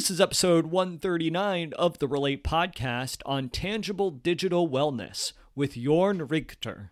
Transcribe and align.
This 0.00 0.10
is 0.10 0.18
episode 0.18 0.68
139 0.68 1.74
of 1.74 1.98
the 1.98 2.08
Relate 2.08 2.42
podcast 2.42 3.20
on 3.26 3.50
tangible 3.50 4.10
digital 4.10 4.66
wellness 4.66 5.34
with 5.54 5.74
Jorn 5.74 6.30
Richter. 6.30 6.90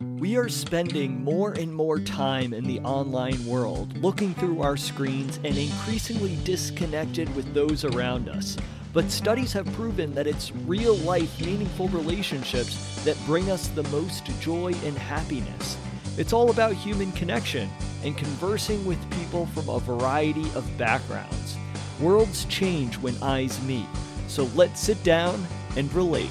We 0.00 0.38
are 0.38 0.48
spending 0.48 1.22
more 1.22 1.52
and 1.52 1.74
more 1.74 2.00
time 2.00 2.54
in 2.54 2.64
the 2.64 2.80
online 2.80 3.44
world, 3.44 3.94
looking 3.98 4.32
through 4.32 4.62
our 4.62 4.78
screens 4.78 5.38
and 5.44 5.54
increasingly 5.54 6.38
disconnected 6.44 7.36
with 7.36 7.52
those 7.52 7.84
around 7.84 8.30
us. 8.30 8.56
But 8.94 9.10
studies 9.10 9.52
have 9.52 9.70
proven 9.74 10.14
that 10.14 10.26
it's 10.26 10.50
real 10.64 10.96
life, 10.96 11.38
meaningful 11.42 11.88
relationships 11.88 13.04
that 13.04 13.22
bring 13.26 13.50
us 13.50 13.68
the 13.68 13.82
most 13.90 14.24
joy 14.40 14.72
and 14.82 14.96
happiness. 14.96 15.76
It's 16.18 16.34
all 16.34 16.50
about 16.50 16.74
human 16.74 17.10
connection 17.12 17.70
and 18.04 18.14
conversing 18.18 18.84
with 18.84 18.98
people 19.12 19.46
from 19.46 19.70
a 19.70 19.78
variety 19.78 20.44
of 20.54 20.68
backgrounds. 20.76 21.56
Worlds 22.00 22.44
change 22.46 22.98
when 22.98 23.16
eyes 23.22 23.58
meet, 23.62 23.86
so 24.28 24.44
let's 24.54 24.78
sit 24.78 25.02
down 25.04 25.46
and 25.74 25.90
relate. 25.94 26.28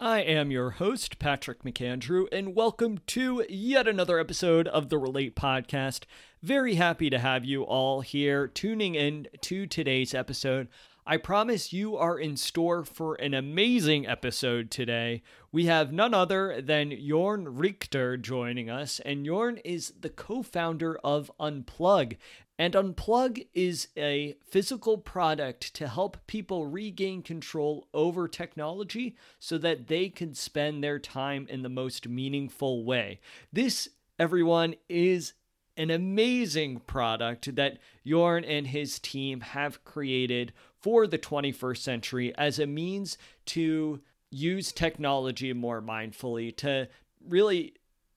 I 0.00 0.22
am 0.22 0.50
your 0.50 0.70
host, 0.70 1.20
Patrick 1.20 1.62
McAndrew, 1.62 2.26
and 2.32 2.56
welcome 2.56 2.98
to 3.06 3.46
yet 3.48 3.86
another 3.86 4.18
episode 4.18 4.66
of 4.66 4.88
the 4.88 4.98
Relate 4.98 5.36
Podcast. 5.36 6.02
Very 6.42 6.74
happy 6.74 7.10
to 7.10 7.20
have 7.20 7.44
you 7.44 7.62
all 7.62 8.00
here 8.00 8.48
tuning 8.48 8.96
in 8.96 9.28
to 9.42 9.68
today's 9.68 10.14
episode. 10.14 10.66
I 11.10 11.16
promise 11.16 11.72
you 11.72 11.96
are 11.96 12.18
in 12.18 12.36
store 12.36 12.84
for 12.84 13.14
an 13.14 13.32
amazing 13.32 14.06
episode 14.06 14.70
today. 14.70 15.22
We 15.50 15.64
have 15.64 15.90
none 15.90 16.12
other 16.12 16.60
than 16.60 16.90
Jorn 16.90 17.46
Richter 17.48 18.18
joining 18.18 18.68
us, 18.68 19.00
and 19.00 19.24
Jorn 19.24 19.58
is 19.64 19.94
the 19.98 20.10
co 20.10 20.42
founder 20.42 20.98
of 21.02 21.32
Unpluq. 21.40 22.18
And 22.58 22.74
Unpluq 22.74 23.46
is 23.54 23.88
a 23.96 24.36
physical 24.50 24.98
product 24.98 25.72
to 25.76 25.88
help 25.88 26.18
people 26.26 26.66
regain 26.66 27.22
control 27.22 27.88
over 27.94 28.28
technology 28.28 29.16
so 29.38 29.56
that 29.56 29.86
they 29.86 30.10
can 30.10 30.34
spend 30.34 30.84
their 30.84 30.98
time 30.98 31.46
in 31.48 31.62
the 31.62 31.70
most 31.70 32.06
meaningful 32.06 32.84
way. 32.84 33.20
This, 33.50 33.88
everyone, 34.18 34.74
is 34.90 35.32
an 35.78 35.90
amazing 35.90 36.80
product 36.80 37.54
that 37.54 37.78
Jorn 38.04 38.44
and 38.46 38.66
his 38.66 38.98
team 38.98 39.40
have 39.40 39.84
created 39.84 40.52
for 40.80 41.06
the 41.06 41.18
21st 41.18 41.78
century 41.78 42.34
as 42.36 42.58
a 42.58 42.66
means 42.66 43.18
to 43.46 44.00
use 44.30 44.72
technology 44.72 45.52
more 45.52 45.80
mindfully, 45.80 46.54
to 46.56 46.88
really 47.26 47.74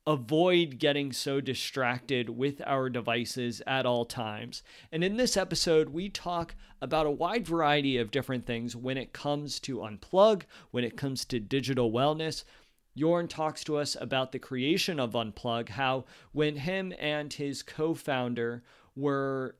avoid 0.07 0.79
getting 0.79 1.13
so 1.13 1.39
distracted 1.39 2.29
with 2.29 2.61
our 2.65 2.89
devices 2.89 3.61
at 3.67 3.85
all 3.85 4.03
times. 4.03 4.63
And 4.91 5.03
in 5.03 5.17
this 5.17 5.37
episode, 5.37 5.89
we 5.89 6.09
talk 6.09 6.55
about 6.81 7.05
a 7.05 7.11
wide 7.11 7.45
variety 7.45 7.97
of 7.97 8.09
different 8.09 8.45
things 8.45 8.75
when 8.75 8.97
it 8.97 9.13
comes 9.13 9.59
to 9.61 9.77
unpluq, 9.77 10.43
when 10.71 10.83
it 10.83 10.97
comes 10.97 11.23
to 11.25 11.39
digital 11.39 11.91
wellness. 11.91 12.43
Jorn 12.97 13.29
talks 13.29 13.63
to 13.65 13.77
us 13.77 13.95
about 14.01 14.31
the 14.31 14.39
creation 14.39 14.99
of 14.99 15.13
Unpluq, 15.13 15.69
how 15.69 16.05
when 16.33 16.57
him 16.57 16.93
and 16.99 17.31
his 17.31 17.63
co 17.63 17.93
founder 17.93 18.63
were 18.95 19.55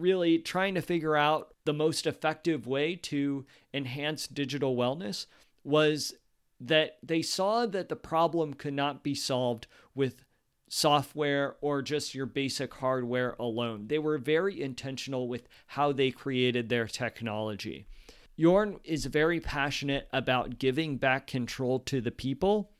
really 0.00 0.38
trying 0.38 0.74
to 0.74 0.82
figure 0.82 1.16
out 1.16 1.54
the 1.64 1.72
most 1.72 2.06
effective 2.06 2.66
way 2.66 2.96
to 2.96 3.44
enhance 3.72 4.26
digital 4.26 4.76
wellness 4.76 5.26
was 5.62 6.14
that 6.60 6.98
they 7.02 7.22
saw 7.22 7.66
that 7.66 7.88
the 7.88 7.96
problem 7.96 8.54
could 8.54 8.74
not 8.74 9.02
be 9.02 9.14
solved 9.14 9.66
with 9.94 10.24
software 10.68 11.56
or 11.60 11.82
just 11.82 12.14
your 12.14 12.26
basic 12.26 12.72
hardware 12.74 13.34
alone. 13.38 13.88
They 13.88 13.98
were 13.98 14.18
very 14.18 14.60
intentional 14.60 15.26
with 15.28 15.48
how 15.66 15.92
they 15.92 16.10
created 16.10 16.68
their 16.68 16.86
technology. 16.86 17.86
Jorn 18.38 18.78
is 18.84 19.04
very 19.06 19.40
passionate 19.40 20.08
about 20.12 20.58
giving 20.58 20.96
back 20.96 21.26
control 21.26 21.80
to 21.80 22.00
the 22.00 22.12
people 22.12 22.70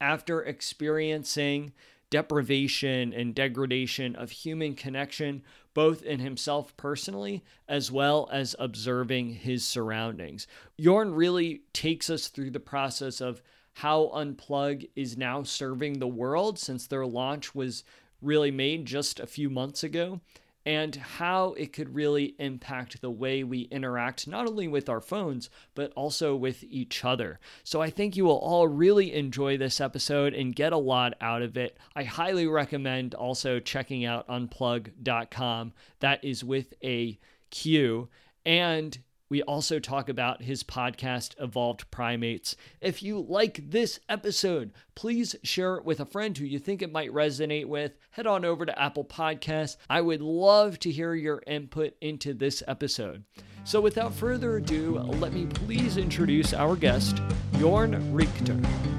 after 0.00 0.42
experiencing 0.42 1.72
deprivation 2.10 3.12
and 3.12 3.34
degradation 3.34 4.16
of 4.16 4.30
human 4.30 4.74
connection, 4.74 5.42
both 5.78 6.02
in 6.02 6.18
himself 6.18 6.76
personally 6.76 7.40
as 7.68 7.92
well 7.92 8.28
as 8.32 8.56
observing 8.58 9.32
his 9.32 9.64
surroundings. 9.64 10.44
Jorn 10.76 11.16
really 11.16 11.62
takes 11.72 12.10
us 12.10 12.26
through 12.26 12.50
the 12.50 12.58
process 12.58 13.20
of 13.20 13.40
how 13.74 14.10
Unpluq 14.12 14.90
is 14.96 15.16
now 15.16 15.44
serving 15.44 16.00
the 16.00 16.08
world 16.08 16.58
since 16.58 16.88
their 16.88 17.06
launch 17.06 17.54
was 17.54 17.84
really 18.20 18.50
made 18.50 18.86
just 18.86 19.20
a 19.20 19.26
few 19.28 19.48
months 19.48 19.84
ago 19.84 20.20
and 20.68 20.96
how 20.96 21.54
it 21.54 21.72
could 21.72 21.94
really 21.94 22.34
impact 22.38 23.00
the 23.00 23.10
way 23.10 23.42
we 23.42 23.62
interact 23.70 24.28
not 24.28 24.46
only 24.46 24.68
with 24.68 24.90
our 24.90 25.00
phones, 25.00 25.48
but 25.74 25.90
also 25.92 26.36
with 26.36 26.62
each 26.62 27.06
other. 27.06 27.40
So 27.64 27.80
I 27.80 27.88
think 27.88 28.18
you 28.18 28.26
will 28.26 28.36
all 28.36 28.68
really 28.68 29.14
enjoy 29.14 29.56
this 29.56 29.80
episode 29.80 30.34
and 30.34 30.54
get 30.54 30.74
a 30.74 30.76
lot 30.76 31.14
out 31.22 31.40
of 31.40 31.56
it. 31.56 31.78
I 31.96 32.04
highly 32.04 32.46
recommend 32.46 33.14
also 33.14 33.60
checking 33.60 34.04
out 34.04 34.28
unpluq.com. 34.28 35.72
That 36.00 36.22
is 36.22 36.44
with 36.44 36.74
a 36.84 37.18
Q. 37.48 38.10
And 38.44 38.98
we 39.28 39.42
also 39.42 39.78
talk 39.78 40.08
about 40.08 40.42
his 40.42 40.62
podcast, 40.62 41.34
Evolved 41.40 41.90
Primates. 41.90 42.56
If 42.80 43.02
you 43.02 43.20
like 43.20 43.70
this 43.70 44.00
episode, 44.08 44.72
please 44.94 45.36
share 45.42 45.76
it 45.76 45.84
with 45.84 46.00
a 46.00 46.06
friend 46.06 46.36
who 46.36 46.44
you 46.44 46.58
think 46.58 46.80
it 46.80 46.92
might 46.92 47.12
resonate 47.12 47.66
with. 47.66 47.92
Head 48.10 48.26
on 48.26 48.44
over 48.44 48.64
to 48.64 48.80
Apple 48.80 49.04
Podcasts. 49.04 49.76
I 49.90 50.00
would 50.00 50.22
love 50.22 50.78
to 50.80 50.90
hear 50.90 51.14
your 51.14 51.42
input 51.46 51.94
into 52.00 52.32
this 52.32 52.62
episode. 52.66 53.24
So, 53.64 53.80
without 53.80 54.14
further 54.14 54.56
ado, 54.56 54.98
let 54.98 55.34
me 55.34 55.46
please 55.46 55.98
introduce 55.98 56.54
our 56.54 56.74
guest, 56.74 57.16
Jorn 57.54 58.00
Richter. 58.14 58.97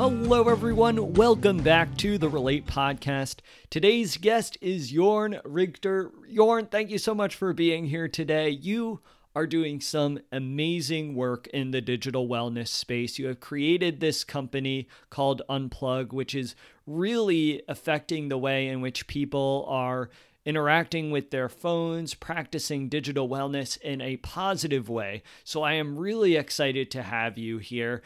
Hello, 0.00 0.48
everyone. 0.48 1.12
Welcome 1.12 1.58
back 1.58 1.94
to 1.98 2.16
the 2.16 2.30
Relate 2.30 2.64
Podcast. 2.64 3.40
Today's 3.68 4.16
guest 4.16 4.56
is 4.62 4.92
Jorn 4.92 5.38
Richter. 5.44 6.10
Jorn, 6.32 6.70
thank 6.70 6.88
you 6.88 6.96
so 6.96 7.14
much 7.14 7.34
for 7.34 7.52
being 7.52 7.84
here 7.84 8.08
today. 8.08 8.48
You 8.48 9.00
are 9.36 9.46
doing 9.46 9.78
some 9.78 10.20
amazing 10.32 11.14
work 11.14 11.48
in 11.48 11.72
the 11.72 11.82
digital 11.82 12.26
wellness 12.26 12.68
space. 12.68 13.18
You 13.18 13.26
have 13.26 13.40
created 13.40 14.00
this 14.00 14.24
company 14.24 14.88
called 15.10 15.42
Unpluq, 15.50 16.14
which 16.14 16.34
is 16.34 16.56
really 16.86 17.60
affecting 17.68 18.30
the 18.30 18.38
way 18.38 18.68
in 18.68 18.80
which 18.80 19.06
people 19.06 19.66
are 19.68 20.08
interacting 20.46 21.10
with 21.10 21.30
their 21.30 21.50
phones, 21.50 22.14
practicing 22.14 22.88
digital 22.88 23.28
wellness 23.28 23.78
in 23.82 24.00
a 24.00 24.16
positive 24.16 24.88
way. 24.88 25.22
So 25.44 25.62
I 25.62 25.74
am 25.74 25.98
really 25.98 26.36
excited 26.36 26.90
to 26.92 27.02
have 27.02 27.36
you 27.36 27.58
here 27.58 28.02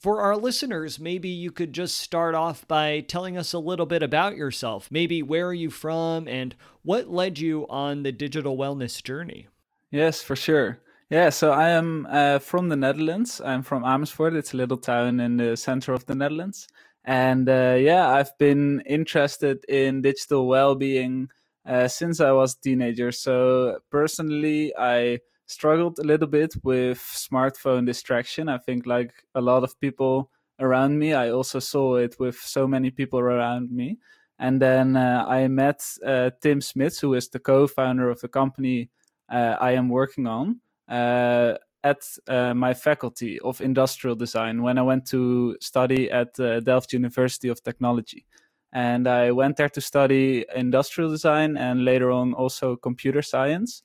for 0.00 0.20
our 0.20 0.36
listeners, 0.36 1.00
maybe 1.00 1.28
you 1.28 1.50
could 1.50 1.72
just 1.72 1.98
start 1.98 2.34
off 2.34 2.66
by 2.68 3.00
telling 3.00 3.36
us 3.36 3.52
a 3.52 3.58
little 3.58 3.86
bit 3.86 4.02
about 4.02 4.36
yourself. 4.36 4.88
Maybe 4.90 5.22
where 5.22 5.46
are 5.46 5.54
you 5.54 5.70
from 5.70 6.28
and 6.28 6.54
what 6.82 7.10
led 7.10 7.38
you 7.38 7.66
on 7.68 8.04
the 8.04 8.12
digital 8.12 8.56
wellness 8.56 9.02
journey? 9.02 9.48
Yes, 9.90 10.22
for 10.22 10.36
sure. 10.36 10.80
Yeah, 11.10 11.30
so 11.30 11.52
I 11.52 11.70
am 11.70 12.06
uh, 12.10 12.38
from 12.38 12.68
the 12.68 12.76
Netherlands. 12.76 13.40
I'm 13.42 13.62
from 13.62 13.82
Amersfoort. 13.84 14.34
It's 14.34 14.52
a 14.52 14.58
little 14.58 14.76
town 14.76 15.20
in 15.20 15.38
the 15.38 15.56
center 15.56 15.94
of 15.94 16.04
the 16.06 16.14
Netherlands. 16.14 16.68
And 17.04 17.48
uh, 17.48 17.76
yeah, 17.80 18.10
I've 18.10 18.36
been 18.38 18.82
interested 18.86 19.64
in 19.64 20.02
digital 20.02 20.46
well 20.46 20.74
being 20.74 21.30
uh, 21.66 21.88
since 21.88 22.20
I 22.20 22.32
was 22.32 22.54
a 22.54 22.60
teenager. 22.60 23.10
So 23.10 23.78
personally, 23.90 24.74
I 24.78 25.20
struggled 25.48 25.98
a 25.98 26.04
little 26.04 26.28
bit 26.28 26.54
with 26.62 26.98
smartphone 26.98 27.84
distraction. 27.84 28.48
I 28.48 28.58
think, 28.58 28.86
like 28.86 29.12
a 29.34 29.40
lot 29.40 29.64
of 29.64 29.78
people 29.80 30.30
around 30.60 30.98
me, 30.98 31.14
I 31.14 31.30
also 31.30 31.58
saw 31.58 31.96
it 31.96 32.16
with 32.20 32.36
so 32.36 32.68
many 32.68 32.90
people 32.90 33.18
around 33.18 33.72
me. 33.72 33.98
And 34.38 34.62
then 34.62 34.96
uh, 34.96 35.24
I 35.26 35.48
met 35.48 35.82
uh, 36.06 36.30
Tim 36.40 36.60
Smith, 36.60 37.00
who 37.00 37.14
is 37.14 37.28
the 37.28 37.40
co 37.40 37.66
founder 37.66 38.08
of 38.10 38.20
the 38.20 38.28
company 38.28 38.90
uh, 39.28 39.56
I 39.60 39.72
am 39.72 39.88
working 39.88 40.26
on, 40.26 40.60
uh, 40.88 41.54
at 41.82 42.02
uh, 42.28 42.54
my 42.54 42.74
faculty 42.74 43.40
of 43.40 43.60
industrial 43.60 44.16
design 44.16 44.62
when 44.62 44.78
I 44.78 44.82
went 44.82 45.06
to 45.08 45.56
study 45.60 46.10
at 46.10 46.38
uh, 46.38 46.60
Delft 46.60 46.92
University 46.92 47.48
of 47.48 47.62
Technology. 47.62 48.26
And 48.72 49.08
I 49.08 49.30
went 49.30 49.56
there 49.56 49.70
to 49.70 49.80
study 49.80 50.44
industrial 50.54 51.10
design 51.10 51.56
and 51.56 51.84
later 51.84 52.10
on 52.10 52.34
also 52.34 52.76
computer 52.76 53.22
science 53.22 53.82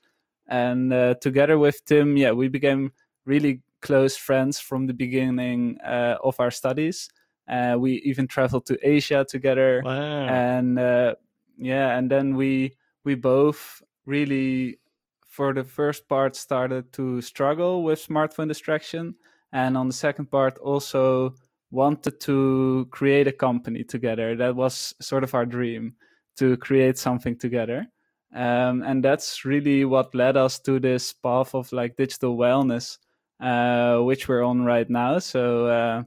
and 0.48 0.94
uh, 0.94 1.16
together 1.16 1.57
with 1.57 1.84
Tim, 1.86 2.18
yeah, 2.18 2.31
we 2.31 2.48
became 2.48 2.92
really 3.25 3.62
close 3.81 4.16
friends 4.16 4.60
from 4.60 4.88
the 4.88 4.94
beginning 4.94 5.78
uh, 5.81 6.18
of 6.24 6.40
our 6.40 6.51
studies. 6.51 7.10
Uh, 7.48 7.75
we 7.78 7.94
even 8.06 8.28
traveled 8.28 8.66
to 8.66 8.78
Asia 8.81 9.25
together, 9.28 9.81
wow. 9.84 10.28
and 10.28 10.80
uh, 10.80 11.16
yeah, 11.57 11.98
and 11.98 12.10
then 12.10 12.36
we 12.36 12.74
we 13.04 13.16
both 13.16 13.81
really, 14.06 14.80
for 15.28 15.54
the 15.54 15.63
first 15.63 16.07
part, 16.07 16.36
started 16.36 16.92
to 16.94 17.22
struggle 17.22 17.84
with 17.84 18.06
smartphone 18.06 18.48
distraction, 18.48 19.16
and 19.51 19.78
on 19.78 19.88
the 19.88 19.94
second 19.94 20.31
part 20.31 20.57
also 20.60 21.36
wanted 21.69 22.19
to 22.22 22.88
create 22.92 23.28
a 23.28 23.31
company 23.34 23.84
together. 23.84 24.36
That 24.38 24.56
was 24.56 24.94
sort 25.01 25.24
of 25.24 25.34
our 25.34 25.45
dream 25.45 25.95
to 26.38 26.56
create 26.57 26.98
something 26.98 27.38
together. 27.38 27.88
Um, 28.33 28.81
and 28.81 29.03
that's 29.03 29.45
really 29.45 29.85
what 29.85 30.15
led 30.15 30.38
us 30.38 30.59
to 30.62 30.80
this 30.80 31.13
path 31.13 31.53
of 31.53 31.71
like 31.71 31.95
digital 31.97 32.38
wellness, 32.38 32.97
uh, 33.39 34.00
which 34.00 34.27
we're 34.27 34.44
on 34.44 34.63
right 34.63 34.89
now. 34.89 35.19
So 35.19 35.68
uh, 35.68 36.03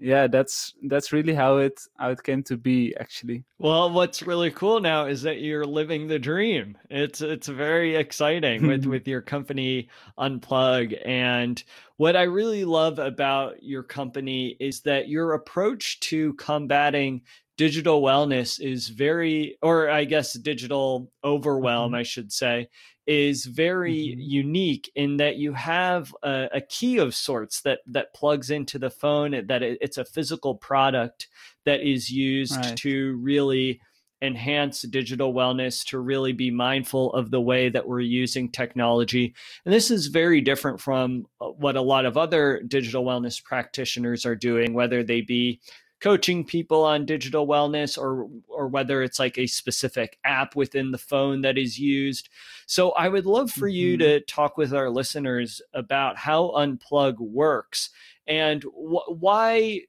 yeah 0.00 0.26
that's 0.26 0.74
that's 0.84 1.12
really 1.12 1.34
how 1.34 1.58
it 1.58 1.78
how 1.98 2.10
it 2.10 2.22
came 2.22 2.42
to 2.44 2.56
be 2.56 2.94
actually. 2.98 3.44
Well 3.58 3.90
what's 3.90 4.22
really 4.22 4.50
cool 4.50 4.80
now 4.80 5.04
is 5.04 5.22
that 5.22 5.40
you're 5.40 5.66
living 5.66 6.08
the 6.08 6.18
dream. 6.18 6.76
It's 6.88 7.20
it's 7.20 7.48
very 7.48 7.96
exciting 7.96 8.66
with 8.66 8.86
with 8.86 9.06
your 9.06 9.20
company 9.20 9.88
unplug. 10.18 10.98
And 11.04 11.62
what 11.98 12.16
i 12.16 12.22
really 12.22 12.64
love 12.64 12.98
about 12.98 13.62
your 13.62 13.82
company 13.82 14.56
is 14.58 14.80
that 14.80 15.08
your 15.08 15.34
approach 15.34 16.00
to 16.00 16.32
combating 16.34 17.20
digital 17.60 18.00
wellness 18.00 18.58
is 18.58 18.88
very 18.88 19.58
or 19.60 19.90
i 19.90 20.02
guess 20.02 20.32
digital 20.32 21.12
overwhelm 21.22 21.88
mm-hmm. 21.88 21.96
i 21.96 22.02
should 22.02 22.32
say 22.32 22.66
is 23.06 23.44
very 23.44 23.98
mm-hmm. 24.12 24.18
unique 24.18 24.90
in 24.94 25.18
that 25.18 25.36
you 25.36 25.52
have 25.52 26.14
a, 26.22 26.48
a, 26.54 26.60
key 26.62 26.96
of 26.96 27.14
sorts 27.14 27.60
that 27.60 27.80
that 27.86 28.14
plugs 28.14 28.48
into 28.48 28.78
the 28.78 28.88
phone 28.88 29.46
that 29.46 29.62
it, 29.62 29.76
it's 29.82 29.98
a 29.98 30.06
physical 30.06 30.54
product 30.54 31.28
that 31.66 31.86
is 31.86 32.10
used 32.10 32.56
right. 32.56 32.78
to 32.78 33.18
really 33.20 33.78
enhance 34.22 34.80
digital 34.80 35.34
wellness 35.34 35.84
to 35.84 35.98
really 35.98 36.32
be 36.32 36.50
mindful 36.50 37.12
of 37.12 37.30
the 37.30 37.42
way 37.42 37.68
that 37.68 37.86
we're 37.86 38.00
using 38.00 38.50
technology 38.50 39.34
and 39.66 39.74
this 39.74 39.90
is 39.90 40.06
very 40.06 40.40
different 40.40 40.80
from 40.80 41.26
uh, 41.42 41.48
what 41.48 41.76
a 41.76 41.82
lot 41.82 42.06
of 42.06 42.16
other 42.16 42.62
digital 42.66 43.04
wellness 43.04 43.44
practitioners 43.44 44.24
are 44.24 44.36
doing 44.36 44.72
whether 44.72 45.02
they 45.04 45.20
be 45.20 45.60
coaching 46.00 46.44
people 46.44 46.84
on 46.84 47.04
digital 47.04 47.46
wellness 47.46 47.98
or 47.98 48.28
or 48.48 48.68
whether 48.68 49.02
it's 49.02 49.18
like 49.18 49.38
a 49.38 49.46
specific 49.46 50.18
app 50.24 50.56
within 50.56 50.90
the 50.90 50.98
phone 50.98 51.42
that 51.42 51.58
is 51.58 51.78
used. 51.78 52.28
So 52.66 52.90
I 52.92 53.08
would 53.08 53.26
love 53.26 53.50
for 53.50 53.68
mm-hmm. 53.68 53.76
you 53.76 53.96
to 53.98 54.20
talk 54.20 54.56
with 54.56 54.72
our 54.72 54.90
listeners 54.90 55.60
about 55.74 56.16
how 56.16 56.52
unpluq 56.56 57.18
works 57.18 57.90
and 58.26 58.62
wh- 58.62 59.10
why 59.10 59.82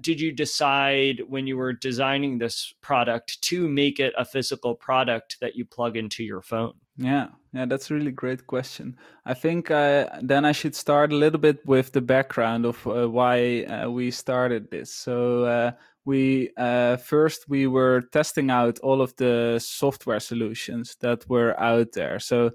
did 0.00 0.20
you 0.20 0.32
decide 0.32 1.22
when 1.28 1.46
you 1.46 1.56
were 1.56 1.72
designing 1.72 2.38
this 2.38 2.74
product 2.80 3.40
to 3.42 3.68
make 3.68 4.00
it 4.00 4.12
a 4.18 4.24
physical 4.24 4.74
product 4.74 5.38
that 5.40 5.54
you 5.54 5.64
plug 5.64 5.96
into 5.96 6.24
your 6.24 6.42
phone? 6.42 6.74
Yeah, 7.00 7.28
yeah, 7.54 7.64
that's 7.64 7.90
a 7.90 7.94
really 7.94 8.10
great 8.10 8.46
question. 8.46 8.94
I 9.24 9.32
think 9.32 9.70
uh, 9.70 10.06
then 10.20 10.44
I 10.44 10.52
should 10.52 10.74
start 10.74 11.12
a 11.12 11.16
little 11.16 11.38
bit 11.38 11.64
with 11.66 11.92
the 11.92 12.02
background 12.02 12.66
of 12.66 12.86
uh, 12.86 13.08
why 13.08 13.62
uh, 13.64 13.88
we 13.88 14.10
started 14.10 14.70
this. 14.70 14.94
So 14.94 15.44
uh, 15.44 15.72
we 16.04 16.50
uh, 16.58 16.98
first 16.98 17.48
we 17.48 17.66
were 17.66 18.02
testing 18.12 18.50
out 18.50 18.78
all 18.80 19.00
of 19.00 19.16
the 19.16 19.58
software 19.64 20.20
solutions 20.20 20.96
that 21.00 21.26
were 21.26 21.58
out 21.58 21.92
there. 21.92 22.18
So 22.18 22.50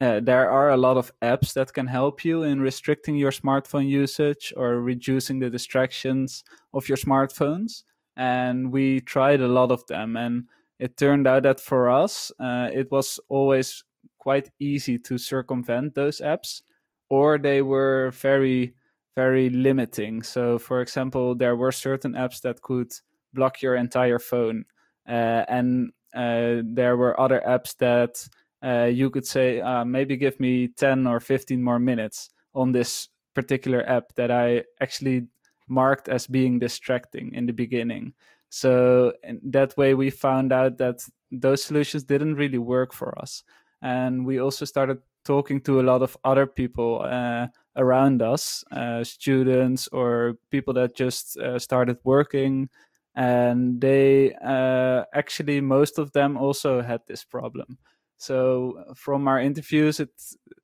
uh, 0.00 0.20
there 0.20 0.50
are 0.50 0.70
a 0.70 0.78
lot 0.78 0.96
of 0.96 1.12
apps 1.20 1.52
that 1.52 1.74
can 1.74 1.86
help 1.86 2.24
you 2.24 2.42
in 2.42 2.60
restricting 2.60 3.16
your 3.16 3.32
smartphone 3.32 3.86
usage 3.86 4.50
or 4.56 4.80
reducing 4.80 5.40
the 5.40 5.50
distractions 5.50 6.42
of 6.72 6.88
your 6.88 6.98
smartphones. 6.98 7.82
And 8.16 8.72
we 8.72 9.00
tried 9.02 9.42
a 9.42 9.48
lot 9.48 9.70
of 9.70 9.86
them 9.88 10.16
and 10.16 10.44
it 10.78 10.96
turned 10.96 11.26
out 11.26 11.44
that 11.44 11.60
for 11.60 11.90
us, 11.90 12.32
uh, 12.40 12.70
it 12.72 12.90
was 12.90 13.20
always 13.28 13.84
quite 14.18 14.50
easy 14.58 14.98
to 14.98 15.18
circumvent 15.18 15.94
those 15.94 16.20
apps, 16.20 16.62
or 17.08 17.38
they 17.38 17.62
were 17.62 18.10
very, 18.12 18.74
very 19.14 19.50
limiting. 19.50 20.22
So, 20.22 20.58
for 20.58 20.80
example, 20.80 21.34
there 21.34 21.56
were 21.56 21.72
certain 21.72 22.14
apps 22.14 22.40
that 22.42 22.62
could 22.62 22.92
block 23.32 23.62
your 23.62 23.76
entire 23.76 24.18
phone, 24.18 24.64
uh, 25.08 25.44
and 25.48 25.92
uh, 26.14 26.62
there 26.64 26.96
were 26.96 27.18
other 27.20 27.42
apps 27.46 27.76
that 27.78 28.26
uh, 28.64 28.86
you 28.86 29.10
could 29.10 29.26
say, 29.26 29.60
uh, 29.60 29.84
maybe 29.84 30.16
give 30.16 30.40
me 30.40 30.68
10 30.68 31.06
or 31.06 31.20
15 31.20 31.62
more 31.62 31.78
minutes 31.78 32.30
on 32.54 32.72
this 32.72 33.08
particular 33.34 33.86
app 33.88 34.14
that 34.14 34.30
I 34.30 34.64
actually 34.80 35.26
marked 35.68 36.08
as 36.08 36.26
being 36.26 36.58
distracting 36.58 37.32
in 37.34 37.46
the 37.46 37.52
beginning. 37.52 38.14
So 38.54 39.14
that 39.46 39.76
way 39.76 39.94
we 39.94 40.10
found 40.10 40.52
out 40.52 40.78
that 40.78 41.04
those 41.32 41.64
solutions 41.64 42.04
didn't 42.04 42.36
really 42.36 42.58
work 42.58 42.92
for 42.92 43.18
us. 43.18 43.42
And 43.82 44.24
we 44.24 44.38
also 44.38 44.64
started 44.64 44.98
talking 45.24 45.60
to 45.62 45.80
a 45.80 45.82
lot 45.82 46.02
of 46.02 46.16
other 46.22 46.46
people 46.46 47.02
uh, 47.04 47.48
around 47.74 48.22
us, 48.22 48.62
uh, 48.70 49.02
students 49.02 49.88
or 49.88 50.38
people 50.52 50.72
that 50.74 50.94
just 50.94 51.36
uh, 51.36 51.58
started 51.58 51.98
working. 52.04 52.68
And 53.16 53.80
they 53.80 54.34
uh, 54.34 55.02
actually, 55.12 55.60
most 55.60 55.98
of 55.98 56.12
them 56.12 56.36
also 56.36 56.80
had 56.80 57.00
this 57.08 57.24
problem. 57.24 57.76
So 58.18 58.84
from 58.94 59.26
our 59.26 59.40
interviews, 59.40 59.98
it 59.98 60.10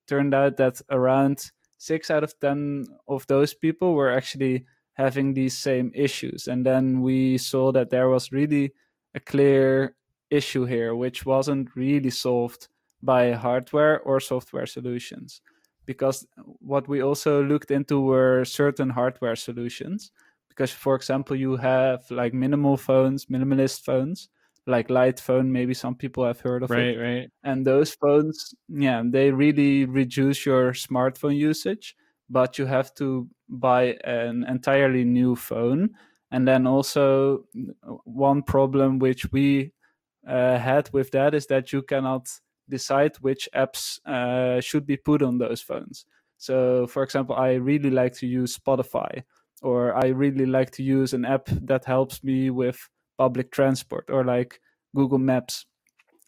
turned 0.06 0.32
out 0.32 0.58
that 0.58 0.80
around 0.90 1.50
six 1.78 2.08
out 2.08 2.22
of 2.22 2.38
10 2.38 2.86
of 3.08 3.26
those 3.26 3.52
people 3.52 3.94
were 3.94 4.12
actually 4.12 4.64
having 5.00 5.34
these 5.34 5.56
same 5.56 5.90
issues. 5.94 6.46
And 6.46 6.64
then 6.64 7.00
we 7.00 7.38
saw 7.38 7.72
that 7.72 7.90
there 7.90 8.08
was 8.08 8.32
really 8.32 8.72
a 9.14 9.20
clear 9.20 9.94
issue 10.30 10.64
here, 10.66 10.94
which 10.94 11.24
wasn't 11.24 11.74
really 11.74 12.10
solved 12.10 12.68
by 13.02 13.32
hardware 13.32 14.00
or 14.00 14.20
software 14.20 14.66
solutions. 14.66 15.40
Because 15.86 16.26
what 16.72 16.86
we 16.86 17.02
also 17.02 17.42
looked 17.42 17.70
into 17.70 18.00
were 18.00 18.44
certain 18.44 18.90
hardware 18.90 19.36
solutions. 19.36 20.12
Because, 20.48 20.70
for 20.70 20.94
example, 20.94 21.34
you 21.34 21.56
have 21.56 22.08
like 22.10 22.34
minimal 22.34 22.76
phones, 22.76 23.26
minimalist 23.26 23.80
phones, 23.82 24.28
like 24.66 24.90
light 24.90 25.18
phone 25.18 25.50
maybe 25.50 25.74
some 25.74 25.94
people 25.94 26.24
have 26.24 26.40
heard 26.40 26.62
of 26.62 26.70
right, 26.70 26.94
it 26.94 26.98
right 26.98 27.30
and 27.42 27.66
those 27.66 27.94
phones 27.94 28.54
yeah 28.68 29.02
they 29.04 29.30
really 29.30 29.86
reduce 29.86 30.44
your 30.44 30.72
smartphone 30.72 31.36
usage 31.36 31.96
but 32.30 32.58
you 32.58 32.66
have 32.66 32.94
to 32.94 33.28
buy 33.48 33.98
an 34.04 34.44
entirely 34.48 35.04
new 35.04 35.36
phone. 35.36 35.90
And 36.30 36.46
then 36.46 36.66
also 36.66 37.44
one 38.04 38.42
problem 38.42 39.00
which 39.00 39.30
we 39.32 39.72
uh, 40.26 40.58
had 40.58 40.88
with 40.92 41.10
that 41.10 41.34
is 41.34 41.46
that 41.48 41.72
you 41.72 41.82
cannot 41.82 42.28
decide 42.68 43.16
which 43.20 43.48
apps 43.54 43.98
uh, 44.06 44.60
should 44.60 44.86
be 44.86 44.96
put 44.96 45.22
on 45.22 45.38
those 45.38 45.60
phones. 45.60 46.06
So, 46.38 46.86
for 46.86 47.02
example, 47.02 47.34
I 47.34 47.54
really 47.54 47.90
like 47.90 48.14
to 48.14 48.26
use 48.26 48.56
Spotify, 48.56 49.24
or 49.60 49.92
I 49.94 50.06
really 50.06 50.46
like 50.46 50.70
to 50.72 50.82
use 50.82 51.12
an 51.12 51.24
app 51.24 51.46
that 51.46 51.84
helps 51.84 52.22
me 52.22 52.48
with 52.48 52.88
public 53.18 53.50
transport, 53.50 54.08
or 54.08 54.24
like 54.24 54.60
Google 54.94 55.18
Maps. 55.18 55.66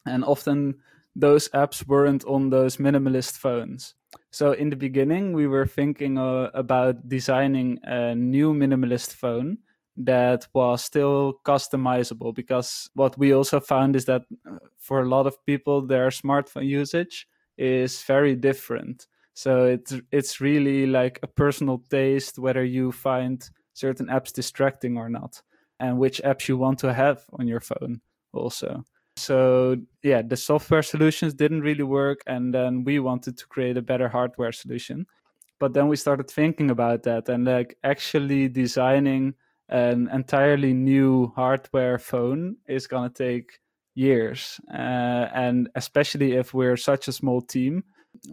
And 0.04 0.24
often 0.24 0.74
those 1.14 1.48
apps 1.50 1.86
weren't 1.86 2.24
on 2.24 2.50
those 2.50 2.78
minimalist 2.78 3.38
phones. 3.38 3.94
So 4.32 4.52
in 4.52 4.70
the 4.70 4.76
beginning, 4.76 5.34
we 5.34 5.46
were 5.46 5.66
thinking 5.66 6.16
uh, 6.16 6.50
about 6.54 7.06
designing 7.06 7.78
a 7.82 8.14
new 8.14 8.54
minimalist 8.54 9.12
phone 9.12 9.58
that 9.98 10.48
was 10.54 10.82
still 10.82 11.34
customizable 11.44 12.34
because 12.34 12.88
what 12.94 13.16
we 13.18 13.34
also 13.34 13.60
found 13.60 13.94
is 13.94 14.06
that 14.06 14.22
uh, 14.50 14.56
for 14.78 15.00
a 15.02 15.08
lot 15.08 15.26
of 15.26 15.44
people 15.44 15.82
their 15.82 16.08
smartphone 16.08 16.66
usage 16.66 17.28
is 17.58 18.02
very 18.04 18.34
different. 18.34 19.06
So 19.34 19.66
it's 19.66 19.94
it's 20.10 20.40
really 20.40 20.86
like 20.86 21.18
a 21.22 21.26
personal 21.26 21.82
taste 21.90 22.38
whether 22.38 22.64
you 22.64 22.90
find 22.90 23.46
certain 23.74 24.06
apps 24.06 24.32
distracting 24.32 24.96
or 24.96 25.10
not 25.10 25.42
and 25.78 25.98
which 25.98 26.22
apps 26.24 26.48
you 26.48 26.56
want 26.56 26.78
to 26.78 26.94
have 26.94 27.24
on 27.34 27.46
your 27.46 27.60
phone 27.60 28.00
also 28.32 28.84
so 29.16 29.76
yeah 30.02 30.22
the 30.22 30.36
software 30.36 30.82
solutions 30.82 31.34
didn't 31.34 31.60
really 31.60 31.82
work 31.82 32.20
and 32.26 32.54
then 32.54 32.84
we 32.84 32.98
wanted 32.98 33.36
to 33.36 33.46
create 33.46 33.76
a 33.76 33.82
better 33.82 34.08
hardware 34.08 34.52
solution. 34.52 35.06
But 35.60 35.74
then 35.74 35.86
we 35.86 35.96
started 35.96 36.28
thinking 36.28 36.70
about 36.70 37.04
that 37.04 37.28
and 37.28 37.44
like 37.44 37.76
actually 37.84 38.48
designing 38.48 39.34
an 39.68 40.08
entirely 40.12 40.74
new 40.74 41.32
hardware 41.36 41.98
phone 41.98 42.56
is 42.66 42.88
to 42.88 43.10
take 43.14 43.60
years. 43.94 44.60
Uh, 44.72 45.28
and 45.32 45.68
especially 45.76 46.32
if 46.32 46.52
we're 46.52 46.76
such 46.76 47.06
a 47.06 47.12
small 47.12 47.40
team 47.40 47.84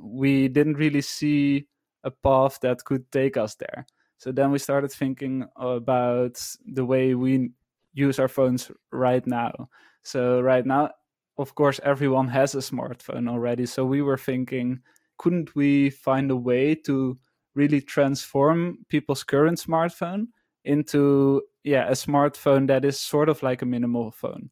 we 0.02 0.48
didn't 0.48 0.76
really 0.76 1.02
see 1.02 1.66
a 2.04 2.12
path 2.12 2.60
that 2.62 2.84
could 2.84 3.12
take 3.12 3.38
us 3.38 3.56
there. 3.56 3.86
So 4.18 4.32
then 4.32 4.52
we 4.52 4.60
started 4.60 4.92
thinking 4.92 5.46
about 5.56 6.42
the 6.66 6.86
way 6.86 7.16
we 7.16 7.52
use 7.94 8.20
our 8.20 8.28
phones 8.28 8.72
right 8.92 9.26
now 9.26 9.70
so 10.10 10.42
right 10.42 10.66
now, 10.66 10.90
of 11.38 11.54
course, 11.54 11.80
everyone 11.84 12.28
has 12.30 12.56
a 12.56 12.60
smartphone 12.60 13.30
already. 13.30 13.68
So 13.68 13.86
we 13.86 14.02
were 14.02 14.18
thinking, 14.18 14.80
couldn't 15.20 15.56
we 15.56 15.92
find 15.92 16.32
a 16.32 16.36
way 16.36 16.74
to 16.88 17.18
really 17.54 17.80
transform 17.80 18.80
people's 18.90 19.24
current 19.24 19.60
smartphone 19.60 20.28
into 20.66 21.44
yeah 21.64 21.88
a 21.88 21.92
smartphone 21.92 22.68
that 22.68 22.86
is 22.86 23.00
sort 23.00 23.30
of 23.30 23.44
like 23.44 23.62
a 23.62 23.68
minimal 23.68 24.10
phone? 24.10 24.50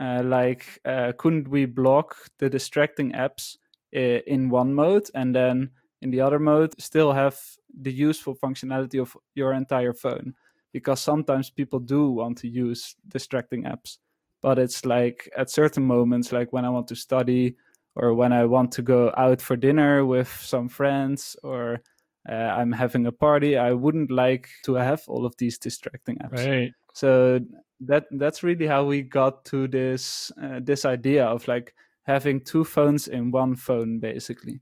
Uh, 0.00 0.22
like, 0.24 0.78
uh, 0.84 1.12
couldn't 1.18 1.48
we 1.48 1.66
block 1.66 2.16
the 2.38 2.48
distracting 2.48 3.12
apps 3.12 3.56
uh, 3.96 4.22
in 4.26 4.48
one 4.48 4.72
mode 4.74 5.08
and 5.14 5.34
then 5.34 5.70
in 6.02 6.10
the 6.10 6.20
other 6.20 6.38
mode 6.38 6.72
still 6.80 7.12
have 7.12 7.36
the 7.80 7.92
useful 7.92 8.36
functionality 8.36 9.00
of 9.00 9.16
your 9.34 9.52
entire 9.52 9.92
phone 9.92 10.34
because 10.72 11.00
sometimes 11.00 11.50
people 11.50 11.80
do 11.80 12.10
want 12.10 12.38
to 12.38 12.48
use 12.48 12.94
distracting 13.08 13.64
apps 13.64 13.98
but 14.44 14.58
it's 14.58 14.84
like 14.84 15.26
at 15.38 15.48
certain 15.48 15.82
moments 15.82 16.30
like 16.30 16.52
when 16.52 16.66
i 16.66 16.68
want 16.68 16.86
to 16.86 16.94
study 16.94 17.56
or 17.96 18.12
when 18.12 18.30
i 18.30 18.44
want 18.44 18.70
to 18.70 18.82
go 18.82 19.10
out 19.16 19.40
for 19.40 19.56
dinner 19.56 20.04
with 20.04 20.28
some 20.28 20.68
friends 20.68 21.34
or 21.42 21.80
uh, 22.28 22.50
i'm 22.58 22.70
having 22.70 23.06
a 23.06 23.12
party 23.12 23.56
i 23.56 23.72
wouldn't 23.72 24.10
like 24.10 24.48
to 24.62 24.74
have 24.74 25.02
all 25.08 25.24
of 25.24 25.34
these 25.38 25.56
distracting 25.58 26.16
apps. 26.18 26.46
Right. 26.46 26.72
so 26.92 27.40
that 27.80 28.04
that's 28.12 28.42
really 28.42 28.66
how 28.66 28.84
we 28.84 29.00
got 29.02 29.44
to 29.46 29.66
this 29.66 30.30
uh, 30.42 30.60
this 30.62 30.84
idea 30.84 31.24
of 31.24 31.48
like 31.48 31.74
having 32.02 32.40
two 32.40 32.64
phones 32.64 33.08
in 33.08 33.30
one 33.30 33.56
phone 33.56 33.98
basically. 33.98 34.60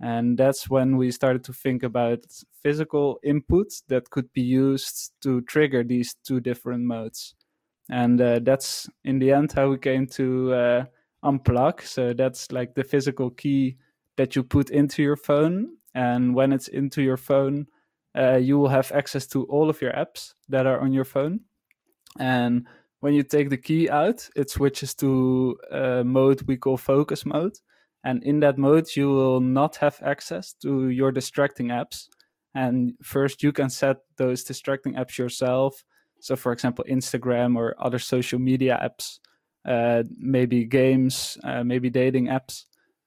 And 0.00 0.36
that's 0.36 0.68
when 0.68 0.96
we 0.96 1.10
started 1.12 1.44
to 1.44 1.52
think 1.52 1.82
about 1.82 2.24
physical 2.62 3.20
inputs 3.24 3.82
that 3.88 4.10
could 4.10 4.32
be 4.32 4.42
used 4.42 5.12
to 5.22 5.40
trigger 5.42 5.84
these 5.84 6.16
two 6.26 6.40
different 6.40 6.84
modes 6.84 7.34
and 7.90 8.20
uh, 8.20 8.40
that's 8.42 8.88
in 9.04 9.18
the 9.18 9.32
end 9.32 9.52
how 9.52 9.68
we 9.68 9.78
came 9.78 10.06
to 10.06 10.52
uh, 10.52 10.84
unpluq. 11.24 11.82
So 11.82 12.12
that's 12.12 12.50
like 12.52 12.74
the 12.74 12.84
physical 12.84 13.30
key 13.30 13.76
that 14.16 14.36
you 14.36 14.42
put 14.42 14.70
into 14.70 15.02
your 15.02 15.16
phone. 15.16 15.76
And 15.94 16.34
when 16.34 16.52
it's 16.52 16.68
into 16.68 17.02
your 17.02 17.16
phone 17.16 17.66
uh, 18.16 18.36
you 18.36 18.58
will 18.58 18.68
have 18.68 18.92
access 18.92 19.26
to 19.26 19.44
all 19.44 19.68
of 19.68 19.82
your 19.82 19.92
apps 19.92 20.34
that 20.48 20.66
are 20.66 20.80
on 20.80 20.92
your 20.92 21.04
phone. 21.04 21.40
And 22.18 22.66
when 23.00 23.12
you 23.12 23.22
take 23.22 23.50
the 23.50 23.58
key 23.58 23.90
out 23.90 24.28
it 24.36 24.50
switches 24.50 24.94
to 24.96 25.56
a 25.70 26.04
mode 26.04 26.42
we 26.42 26.56
call 26.56 26.76
focus 26.76 27.26
mode. 27.26 27.58
And 28.04 28.22
in 28.22 28.40
that 28.40 28.58
mode 28.58 28.86
you 28.96 29.08
will 29.08 29.40
not 29.40 29.76
have 29.76 30.00
access 30.02 30.52
to 30.62 30.88
your 30.88 31.12
distracting 31.12 31.68
apps. 31.68 32.08
And 32.54 32.94
first 33.02 33.42
you 33.42 33.52
can 33.52 33.68
set 33.68 33.98
those 34.16 34.44
distracting 34.44 34.94
apps 34.94 35.18
yourself 35.18 35.84
so 36.24 36.36
for 36.36 36.52
example 36.52 36.84
instagram 36.88 37.56
or 37.56 37.74
other 37.78 37.98
social 37.98 38.38
media 38.38 38.78
apps 38.82 39.18
uh, 39.66 40.02
maybe 40.18 40.64
games 40.64 41.38
uh, 41.44 41.62
maybe 41.62 41.90
dating 41.90 42.26
apps 42.26 42.64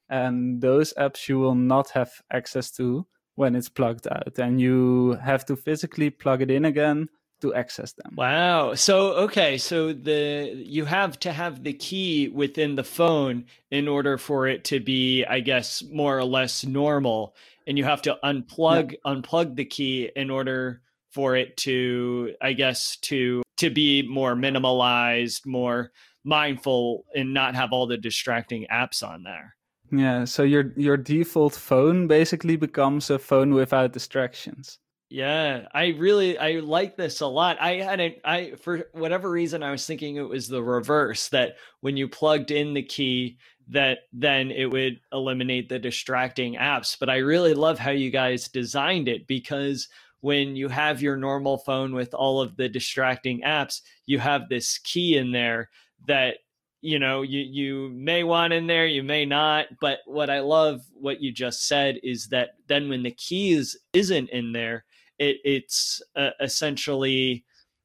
and 0.10 0.62
those 0.62 0.94
apps 0.94 1.28
you 1.28 1.40
will 1.40 1.56
not 1.56 1.90
have 1.90 2.12
access 2.32 2.72
to 2.72 3.06
when 3.36 3.56
it's 3.56 3.70
plugged 3.70 4.08
out 4.08 4.38
and 4.40 4.62
you 4.62 5.18
have 5.24 5.46
to 5.46 5.56
physically 5.56 6.10
plug 6.10 6.42
it 6.42 6.52
in 6.52 6.66
again 6.66 7.08
to 7.42 7.54
access 7.54 7.94
them. 7.94 8.16
Wow. 8.16 8.74
So 8.74 9.14
okay, 9.26 9.58
so 9.58 9.94
the 9.94 10.52
you 10.56 10.86
have 10.86 11.20
to 11.20 11.32
have 11.32 11.64
the 11.64 11.74
key 11.74 12.30
within 12.30 12.76
the 12.76 12.84
phone 12.84 13.46
in 13.70 13.88
order 13.88 14.18
for 14.18 14.48
it 14.48 14.64
to 14.66 14.80
be 14.80 15.24
I 15.24 15.42
guess 15.42 15.84
more 15.84 16.18
or 16.18 16.24
less 16.24 16.66
normal 16.66 17.36
and 17.68 17.78
you 17.78 17.84
have 17.84 18.02
to 18.04 18.18
unplug 18.24 18.94
yeah. 18.94 19.14
unplug 19.14 19.56
the 19.56 19.66
key 19.66 20.10
in 20.16 20.32
order 20.32 20.82
for 21.18 21.36
it 21.36 21.58
to 21.58 22.36
I 22.40 22.54
guess 22.54 22.96
to 23.10 23.42
to 23.58 23.72
be 23.72 24.04
more 24.04 24.36
minimalized, 24.36 25.48
more 25.48 25.92
mindful 26.24 27.06
and 27.16 27.34
not 27.34 27.56
have 27.56 27.74
all 27.74 27.88
the 27.88 27.98
distracting 27.98 28.68
apps 28.72 29.02
on 29.02 29.24
there. 29.24 29.56
Yeah, 29.92 30.26
so 30.26 30.44
your 30.44 30.74
your 30.78 30.96
default 30.96 31.56
phone 31.56 32.06
basically 32.06 32.56
becomes 32.56 33.10
a 33.10 33.18
phone 33.18 33.56
without 33.56 33.94
distractions. 33.94 34.78
Yeah, 35.10 35.68
I 35.74 35.96
really 35.98 36.38
I 36.38 36.60
like 36.60 36.98
this 36.98 37.22
a 37.22 37.28
lot. 37.28 37.58
I 37.60 37.76
had 37.78 38.00
a, 38.00 38.22
I 38.24 38.54
for 38.60 38.88
whatever 38.92 39.28
reason 39.28 39.64
I 39.64 39.72
was 39.72 39.88
thinking 39.88 40.18
it 40.18 40.30
was 40.30 40.48
the 40.48 40.62
reverse 40.62 41.30
that 41.30 41.56
when 41.82 41.98
you 41.98 42.08
plugged 42.08 42.52
in 42.52 42.76
the 42.76 42.84
key 42.84 43.40
that 43.70 44.00
then 44.14 44.52
it 44.52 44.66
would 44.66 45.00
eliminate 45.12 45.68
the 45.68 45.80
distracting 45.80 46.56
apps, 46.56 46.96
but 47.00 47.10
I 47.10 47.18
really 47.18 47.56
love 47.56 47.80
how 47.80 47.92
you 47.92 48.12
guys 48.12 48.50
designed 48.50 49.08
it 49.08 49.26
because 49.26 49.88
when 50.22 50.56
you 50.56 50.68
have 50.68 51.02
your 51.02 51.18
normal 51.18 51.58
phone 51.58 51.94
with 51.94 52.14
all 52.14 52.42
of 52.42 52.56
the 52.56 52.68
distracting 52.68 53.42
apps, 53.42 53.82
you 54.06 54.20
have 54.20 54.50
this 54.50 54.80
key 54.80 55.18
in 55.18 55.32
there 55.32 55.70
that 56.08 56.38
you 56.82 57.00
know 57.00 57.24
you 57.24 57.40
you 57.40 57.90
may 57.90 58.24
want 58.24 58.54
in 58.54 58.68
there 58.68 58.86
you 58.86 59.02
may 59.02 59.26
not 59.26 59.66
but 59.82 59.98
what 60.06 60.30
i 60.30 60.40
love 60.40 60.80
what 60.94 61.20
you 61.20 61.32
just 61.32 61.68
said 61.68 62.00
is 62.04 62.28
that 62.28 62.52
then 62.68 62.88
when 62.88 63.02
the 63.02 63.12
key 63.12 63.54
is 63.54 63.80
isn't 63.94 64.30
in 64.30 64.52
there 64.52 64.86
it, 65.18 65.38
it's 65.44 66.02
uh, 66.16 66.30
essentially 66.40 67.44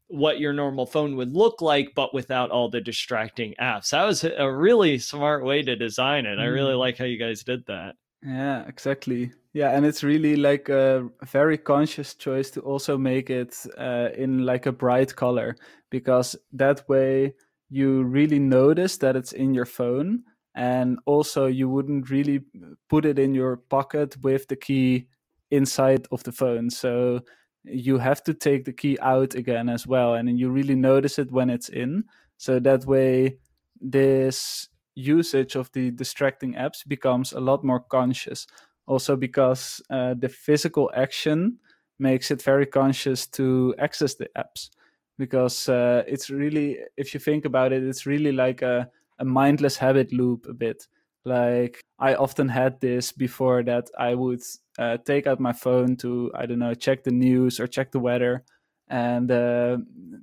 what 0.09 0.39
your 0.39 0.53
normal 0.53 0.85
phone 0.85 1.17
would 1.17 1.33
look 1.33 1.63
like, 1.63 1.93
but 1.95 2.13
without 2.13 2.51
all 2.51 2.69
the 2.69 2.81
distracting 2.81 3.55
apps. 3.61 3.91
That 3.91 4.05
was 4.05 4.25
a 4.25 4.53
really 4.53 4.99
smart 4.99 5.43
way 5.43 5.63
to 5.63 5.75
design 5.75 6.27
it. 6.27 6.39
I 6.39 6.45
really 6.45 6.75
mm. 6.75 6.79
like 6.79 6.99
how 6.99 7.07
you 7.07 7.19
guys 7.19 7.43
did 7.43 7.65
that. 7.67 7.95
Yeah, 8.23 8.67
exactly. 8.69 9.33
Yeah, 9.55 9.71
and 9.77 9.85
it's 9.85 10.03
really 10.03 10.37
like 10.37 10.69
a 10.71 11.09
very 11.25 11.59
conscious 11.59 12.15
choice 12.15 12.51
to 12.53 12.61
also 12.63 12.97
make 12.97 13.29
it 13.29 13.55
uh, 13.77 14.09
in 14.17 14.47
like 14.47 14.65
a 14.67 14.73
bright 14.73 15.15
color 15.15 15.57
because 15.91 16.35
that 16.55 16.89
way 16.89 17.35
you 17.69 18.03
really 18.05 18.39
notice 18.39 18.97
that 18.99 19.15
it's 19.15 19.33
in 19.33 19.53
your 19.53 19.67
phone 19.67 20.23
and 20.55 20.99
also 21.05 21.47
you 21.47 21.69
wouldn't 21.69 22.09
really 22.11 22.41
put 22.89 23.05
it 23.05 23.19
in 23.19 23.35
your 23.35 23.57
pocket 23.59 24.17
with 24.23 24.49
the 24.49 24.57
key 24.57 25.07
inside 25.51 26.07
of 26.13 26.23
the 26.25 26.33
phone. 26.33 26.71
So 26.71 27.21
you 27.65 27.99
have 27.99 28.23
to 28.25 28.35
take 28.35 28.65
the 28.65 28.73
key 28.73 28.99
out 29.03 29.35
again 29.35 29.69
as 29.69 29.87
well. 29.87 30.15
And 30.15 30.39
you 30.39 30.51
really 30.51 30.75
notice 30.75 31.19
it 31.19 31.31
when 31.31 31.51
it's 31.51 31.69
in. 31.69 32.05
So 32.39 32.59
that 32.61 32.87
way, 32.87 33.37
this 33.81 34.69
usage 34.95 35.57
of 35.57 35.71
the 35.73 35.91
distracting 35.91 36.55
apps 36.55 36.87
becomes 36.87 37.33
a 37.33 37.41
lot 37.41 37.65
more 37.65 37.81
conscious. 37.81 38.47
Also, 38.93 39.17
because 39.17 39.83
uh, 39.91 40.15
the 40.15 40.29
physical 40.29 40.91
action 40.95 41.59
makes 41.99 42.31
it 42.31 42.43
very 42.43 42.67
conscious 42.67 43.27
to 43.29 43.75
access 43.79 44.15
the 44.15 44.29
apps. 44.37 44.71
Because 45.19 45.69
uh, 45.69 46.03
it's 46.07 46.31
really, 46.31 46.79
if 46.97 47.15
you 47.15 47.21
think 47.21 47.45
about 47.45 47.73
it, 47.73 47.83
it's 47.83 48.07
really 48.07 48.33
like 48.33 48.63
a, 48.63 48.89
a 49.19 49.25
mindless 49.25 49.77
habit 49.79 50.13
loop 50.13 50.47
a 50.49 50.55
bit. 50.55 50.89
Like 51.25 51.81
I 51.99 52.15
often 52.15 52.49
had 52.49 52.81
this 52.81 53.13
before 53.13 53.63
that 53.65 53.89
I 53.99 54.15
would 54.15 54.43
uh, 54.79 54.97
take 55.05 55.27
out 55.27 55.39
my 55.41 55.53
phone 55.53 55.97
to 55.99 56.33
I 56.35 56.47
don't 56.47 56.59
know 56.59 56.75
check 56.75 57.05
the 57.05 57.13
news 57.13 57.61
or 57.61 57.69
check 57.69 57.93
the 57.93 58.01
weather, 58.01 58.43
and 58.89 59.31
uh, 59.31 59.79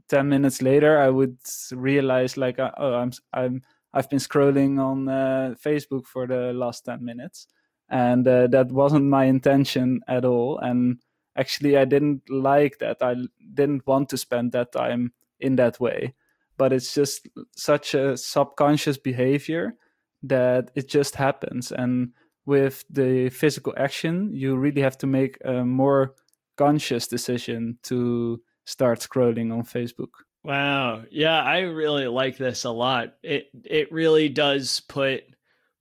ten 0.09 0.27
minutes 0.27 0.61
later 0.61 0.99
I 0.99 1.09
would 1.09 1.37
realize 1.71 2.35
like 2.35 2.59
uh, 2.59 2.71
oh 2.77 2.95
I'm 2.95 3.11
I'm 3.33 3.61
I've 3.93 4.09
been 4.09 4.19
scrolling 4.19 4.79
on 4.79 5.07
uh, 5.07 5.55
Facebook 5.65 6.05
for 6.05 6.27
the 6.27 6.51
last 6.53 6.83
ten 6.85 6.99
minutes, 7.03 7.47
and 7.89 8.27
uh, 8.27 8.47
that 8.47 8.71
wasn't 8.71 9.05
my 9.05 9.25
intention 9.25 10.01
at 10.07 10.25
all. 10.25 10.59
And 10.59 10.99
actually 11.35 11.77
I 11.77 11.85
didn't 11.85 12.29
like 12.29 12.79
that. 12.79 12.97
I 13.01 13.15
didn't 13.53 13.85
want 13.87 14.09
to 14.09 14.17
spend 14.17 14.51
that 14.51 14.71
time 14.71 15.13
in 15.39 15.55
that 15.55 15.79
way. 15.79 16.13
But 16.57 16.73
it's 16.73 16.93
just 16.93 17.27
such 17.55 17.93
a 17.93 18.17
subconscious 18.17 18.97
behavior 18.97 19.75
that 20.23 20.71
it 20.75 20.89
just 20.89 21.15
happens 21.15 21.71
and 21.71 22.11
with 22.49 22.83
the 22.89 23.29
physical 23.29 23.73
action, 23.77 24.31
you 24.33 24.55
really 24.57 24.81
have 24.81 24.97
to 24.97 25.07
make 25.07 25.37
a 25.45 25.63
more 25.63 26.15
conscious 26.57 27.07
decision 27.07 27.77
to 27.83 28.41
start 28.65 28.99
scrolling 28.99 29.53
on 29.53 29.61
Facebook. 29.61 30.09
Wow. 30.43 31.03
Yeah, 31.11 31.39
I 31.43 31.59
really 31.59 32.07
like 32.07 32.37
this 32.37 32.63
a 32.63 32.71
lot. 32.71 33.13
It 33.21 33.49
it 33.63 33.91
really 33.91 34.29
does 34.29 34.79
put 34.79 35.23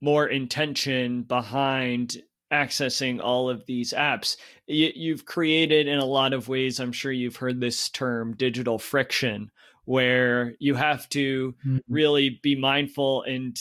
more 0.00 0.26
intention 0.26 1.22
behind 1.22 2.16
accessing 2.52 3.20
all 3.22 3.50
of 3.50 3.66
these 3.66 3.92
apps. 3.92 4.36
You, 4.66 5.12
have 5.12 5.26
created 5.26 5.86
in 5.86 5.98
a 5.98 6.04
lot 6.04 6.32
of 6.32 6.48
ways, 6.48 6.80
I'm 6.80 6.92
sure 6.92 7.12
you've 7.12 7.36
heard 7.36 7.60
this 7.60 7.88
term 7.90 8.34
digital 8.36 8.78
friction, 8.78 9.50
where 9.84 10.54
you 10.58 10.74
have 10.74 11.08
to 11.10 11.54
mm-hmm. 11.66 11.78
really 11.88 12.40
be 12.42 12.56
mindful 12.56 13.22
and 13.22 13.58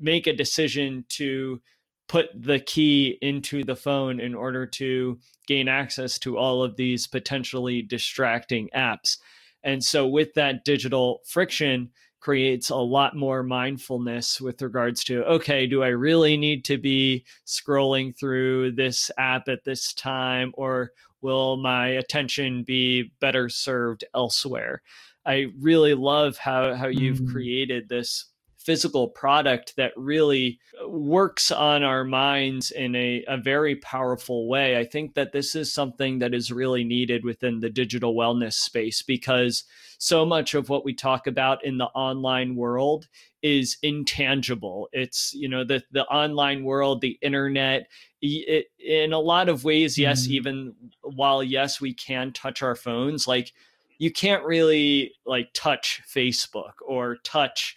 make 0.00 0.26
a 0.26 0.32
decision 0.32 1.04
to 1.08 1.60
put 2.08 2.28
the 2.34 2.58
key 2.58 3.18
into 3.22 3.62
the 3.62 3.76
phone 3.76 4.18
in 4.18 4.34
order 4.34 4.66
to 4.66 5.18
gain 5.46 5.68
access 5.68 6.18
to 6.18 6.36
all 6.36 6.62
of 6.62 6.76
these 6.76 7.06
potentially 7.06 7.82
distracting 7.82 8.68
apps. 8.74 9.18
And 9.62 9.84
so, 9.84 10.06
with 10.06 10.34
that 10.34 10.64
digital 10.64 11.20
friction, 11.24 11.90
creates 12.20 12.70
a 12.70 12.76
lot 12.76 13.16
more 13.16 13.42
mindfulness 13.42 14.40
with 14.40 14.62
regards 14.62 15.02
to 15.04 15.24
okay, 15.24 15.66
do 15.66 15.82
I 15.82 15.88
really 15.88 16.36
need 16.36 16.64
to 16.66 16.78
be 16.78 17.24
scrolling 17.46 18.16
through 18.16 18.72
this 18.72 19.10
app 19.18 19.48
at 19.48 19.64
this 19.64 19.92
time, 19.94 20.52
or 20.54 20.92
will 21.22 21.56
my 21.56 21.88
attention 21.88 22.62
be 22.62 23.12
better 23.20 23.48
served 23.48 24.04
elsewhere? 24.14 24.82
I 25.26 25.46
really 25.58 25.94
love 25.94 26.38
how, 26.38 26.74
how 26.74 26.86
you've 26.86 27.20
mm. 27.20 27.32
created 27.32 27.88
this 27.88 28.26
physical 28.70 29.08
product 29.08 29.74
that 29.74 29.90
really 29.96 30.60
works 30.86 31.50
on 31.50 31.82
our 31.82 32.04
minds 32.04 32.70
in 32.70 32.94
a, 32.94 33.24
a 33.26 33.36
very 33.36 33.74
powerful 33.74 34.46
way. 34.46 34.78
I 34.78 34.84
think 34.84 35.14
that 35.14 35.32
this 35.32 35.56
is 35.56 35.74
something 35.74 36.20
that 36.20 36.34
is 36.34 36.52
really 36.52 36.84
needed 36.84 37.24
within 37.24 37.58
the 37.58 37.68
digital 37.68 38.14
wellness 38.14 38.52
space 38.52 39.02
because 39.02 39.64
so 39.98 40.24
much 40.24 40.54
of 40.54 40.68
what 40.68 40.84
we 40.84 40.94
talk 40.94 41.26
about 41.26 41.64
in 41.64 41.78
the 41.78 41.86
online 41.86 42.54
world 42.54 43.08
is 43.42 43.76
intangible. 43.82 44.88
It's, 44.92 45.34
you 45.34 45.48
know, 45.48 45.64
the, 45.64 45.82
the 45.90 46.04
online 46.04 46.62
world, 46.62 47.00
the 47.00 47.18
internet, 47.22 47.88
it, 48.22 48.66
in 48.78 49.12
a 49.12 49.18
lot 49.18 49.48
of 49.48 49.64
ways, 49.64 49.98
yes, 49.98 50.22
mm-hmm. 50.22 50.34
even 50.34 50.74
while, 51.02 51.42
yes, 51.42 51.80
we 51.80 51.92
can 51.92 52.32
touch 52.32 52.62
our 52.62 52.76
phones, 52.76 53.26
like 53.26 53.52
you 53.98 54.12
can't 54.12 54.44
really 54.44 55.14
like 55.26 55.48
touch 55.54 56.02
Facebook 56.08 56.74
or 56.86 57.16
touch 57.24 57.74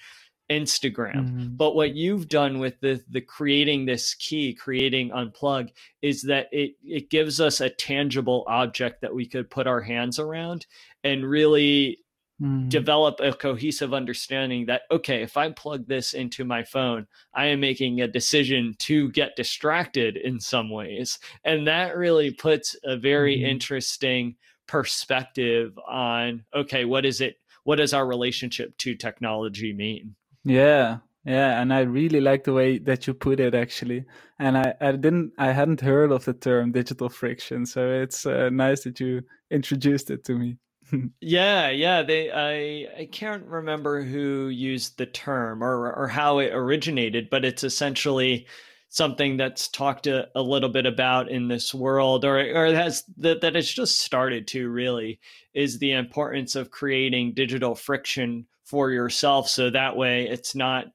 Instagram. 0.54 1.16
Mm-hmm. 1.16 1.56
But 1.56 1.76
what 1.76 1.96
you've 1.96 2.28
done 2.28 2.60
with 2.60 2.80
the 2.80 3.04
the 3.10 3.22
creating 3.22 3.86
this 3.86 4.14
key, 4.14 4.54
creating 4.54 5.10
unpluq, 5.10 5.70
is 6.02 6.22
that 6.24 6.48
it 6.52 6.76
it 6.84 7.10
gives 7.10 7.42
us 7.42 7.60
a 7.60 7.70
tangible 7.70 8.44
object 8.48 9.02
that 9.02 9.14
we 9.14 9.26
could 9.26 9.50
put 9.50 9.68
our 9.68 9.82
hands 9.82 10.20
around 10.20 10.66
and 11.04 11.30
really 11.30 12.00
mm. 12.42 12.70
develop 12.70 13.20
a 13.20 13.34
cohesive 13.34 13.94
understanding 13.94 14.68
that 14.68 14.84
okay, 14.92 15.22
if 15.22 15.38
I 15.38 15.52
plug 15.52 15.88
this 15.88 16.14
into 16.14 16.46
my 16.46 16.64
phone, 16.64 17.08
I 17.34 17.48
am 17.48 17.60
making 17.60 18.02
a 18.02 18.08
decision 18.08 18.76
to 18.80 19.10
get 19.12 19.36
distracted 19.36 20.18
in 20.18 20.40
some 20.40 20.70
ways. 20.70 21.20
And 21.44 21.68
that 21.68 21.98
really 21.98 22.32
puts 22.32 22.76
a 22.84 22.98
very 22.98 23.38
mm. 23.38 23.48
interesting 23.48 24.36
perspective 24.68 25.78
on 25.88 26.46
okay, 26.54 26.86
what 26.86 27.06
is 27.06 27.22
it 27.22 27.38
what 27.64 27.78
does 27.78 27.94
our 27.94 28.06
relationship 28.06 28.78
to 28.78 28.96
technology 28.96 29.74
mean? 29.74 30.16
Yeah, 30.46 31.00
yeah, 31.26 31.62
and 31.62 31.74
I 31.74 31.82
really 31.82 32.20
like 32.20 32.44
the 32.44 32.54
way 32.54 32.78
that 32.80 33.08
you 33.08 33.14
put 33.14 33.40
it 33.40 33.56
actually. 33.56 34.06
And 34.40 34.58
I, 34.58 34.74
I 34.82 34.92
didn't 34.94 35.34
I 35.38 35.52
hadn't 35.52 35.82
heard 35.82 36.12
of 36.12 36.26
the 36.26 36.34
term 36.34 36.72
digital 36.72 37.10
friction, 37.10 37.66
so 37.66 37.90
it's 37.90 38.26
uh, 38.26 38.50
nice 38.50 38.84
that 38.84 39.00
you 39.00 39.24
introduced 39.50 40.10
it 40.12 40.24
to 40.26 40.38
me. 40.38 40.58
yeah, 41.22 41.70
yeah, 41.70 42.04
they 42.04 42.30
I 42.32 43.02
I 43.02 43.06
can't 43.12 43.46
remember 43.46 44.02
who 44.04 44.50
used 44.50 44.98
the 44.98 45.06
term 45.06 45.64
or 45.64 45.94
or 45.94 46.08
how 46.08 46.40
it 46.40 46.54
originated, 46.54 47.30
but 47.30 47.46
it's 47.46 47.64
essentially 47.64 48.48
something 48.90 49.38
that's 49.38 49.70
talked 49.70 50.08
a, 50.08 50.30
a 50.36 50.42
little 50.42 50.70
bit 50.70 50.86
about 50.86 51.30
in 51.32 51.48
this 51.48 51.74
world 51.74 52.26
or 52.26 52.38
or 52.40 52.74
has 52.74 53.04
that 53.18 53.42
that 53.42 53.56
it's 53.56 53.72
just 53.74 54.00
started 54.00 54.48
to 54.48 54.70
really 54.70 55.20
is 55.54 55.80
the 55.80 55.94
importance 55.94 56.56
of 56.56 56.70
creating 56.70 57.34
digital 57.34 57.76
friction 57.76 58.46
for 58.74 58.90
yourself 58.90 59.48
so 59.48 59.70
that 59.70 59.96
way 59.96 60.28
it's 60.28 60.56
not 60.56 60.88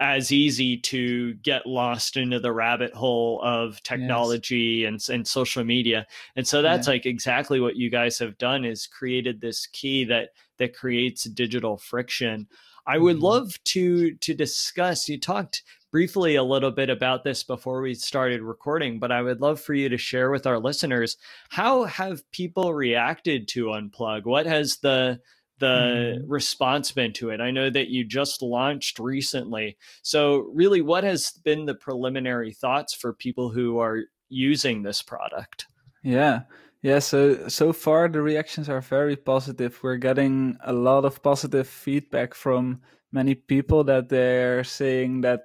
as 0.00 0.30
easy 0.30 0.76
to 0.76 1.32
get 1.36 1.66
lost 1.66 2.18
into 2.18 2.38
the 2.38 2.52
rabbit 2.52 2.92
hole 2.92 3.40
of 3.42 3.82
technology 3.82 4.82
yes. 4.82 5.08
and, 5.08 5.14
and 5.14 5.26
social 5.26 5.64
media 5.64 6.06
and 6.36 6.46
so 6.46 6.60
that's 6.60 6.86
yeah. 6.86 6.92
like 6.92 7.06
exactly 7.06 7.58
what 7.58 7.74
you 7.74 7.88
guys 7.88 8.18
have 8.18 8.36
done 8.36 8.66
is 8.66 8.86
created 8.86 9.40
this 9.40 9.66
key 9.68 10.04
that 10.04 10.28
that 10.58 10.76
creates 10.76 11.24
digital 11.24 11.78
friction 11.78 12.46
i 12.86 12.98
would 12.98 13.16
mm-hmm. 13.16 13.24
love 13.24 13.58
to 13.64 14.14
to 14.16 14.34
discuss 14.34 15.08
you 15.08 15.18
talked 15.18 15.62
briefly 15.90 16.34
a 16.34 16.44
little 16.44 16.70
bit 16.70 16.90
about 16.90 17.24
this 17.24 17.42
before 17.42 17.80
we 17.80 17.94
started 17.94 18.42
recording 18.42 18.98
but 18.98 19.10
i 19.10 19.22
would 19.22 19.40
love 19.40 19.58
for 19.58 19.72
you 19.72 19.88
to 19.88 19.96
share 19.96 20.30
with 20.30 20.46
our 20.46 20.58
listeners 20.58 21.16
how 21.48 21.84
have 21.84 22.30
people 22.30 22.74
reacted 22.74 23.48
to 23.48 23.68
unpluq 23.68 24.26
what 24.26 24.44
has 24.44 24.76
the 24.82 25.18
the 25.58 26.18
mm-hmm. 26.18 26.30
response 26.30 26.92
been 26.92 27.12
to 27.14 27.30
it? 27.30 27.40
I 27.40 27.50
know 27.50 27.70
that 27.70 27.88
you 27.88 28.04
just 28.04 28.42
launched 28.42 28.98
recently. 28.98 29.76
So, 30.02 30.50
really, 30.54 30.80
what 30.80 31.04
has 31.04 31.32
been 31.44 31.66
the 31.66 31.74
preliminary 31.74 32.52
thoughts 32.52 32.94
for 32.94 33.12
people 33.12 33.50
who 33.50 33.78
are 33.78 34.00
using 34.28 34.82
this 34.82 35.02
product? 35.02 35.66
Yeah. 36.02 36.42
Yeah, 36.82 36.98
so 36.98 37.46
so 37.46 37.72
far 37.72 38.08
the 38.08 38.22
reactions 38.22 38.68
are 38.68 38.80
very 38.80 39.14
positive. 39.14 39.78
We're 39.84 39.98
getting 39.98 40.56
a 40.64 40.72
lot 40.72 41.04
of 41.04 41.22
positive 41.22 41.68
feedback 41.68 42.34
from 42.34 42.80
many 43.12 43.36
people 43.36 43.84
that 43.84 44.08
they're 44.08 44.64
saying 44.64 45.20
that 45.20 45.42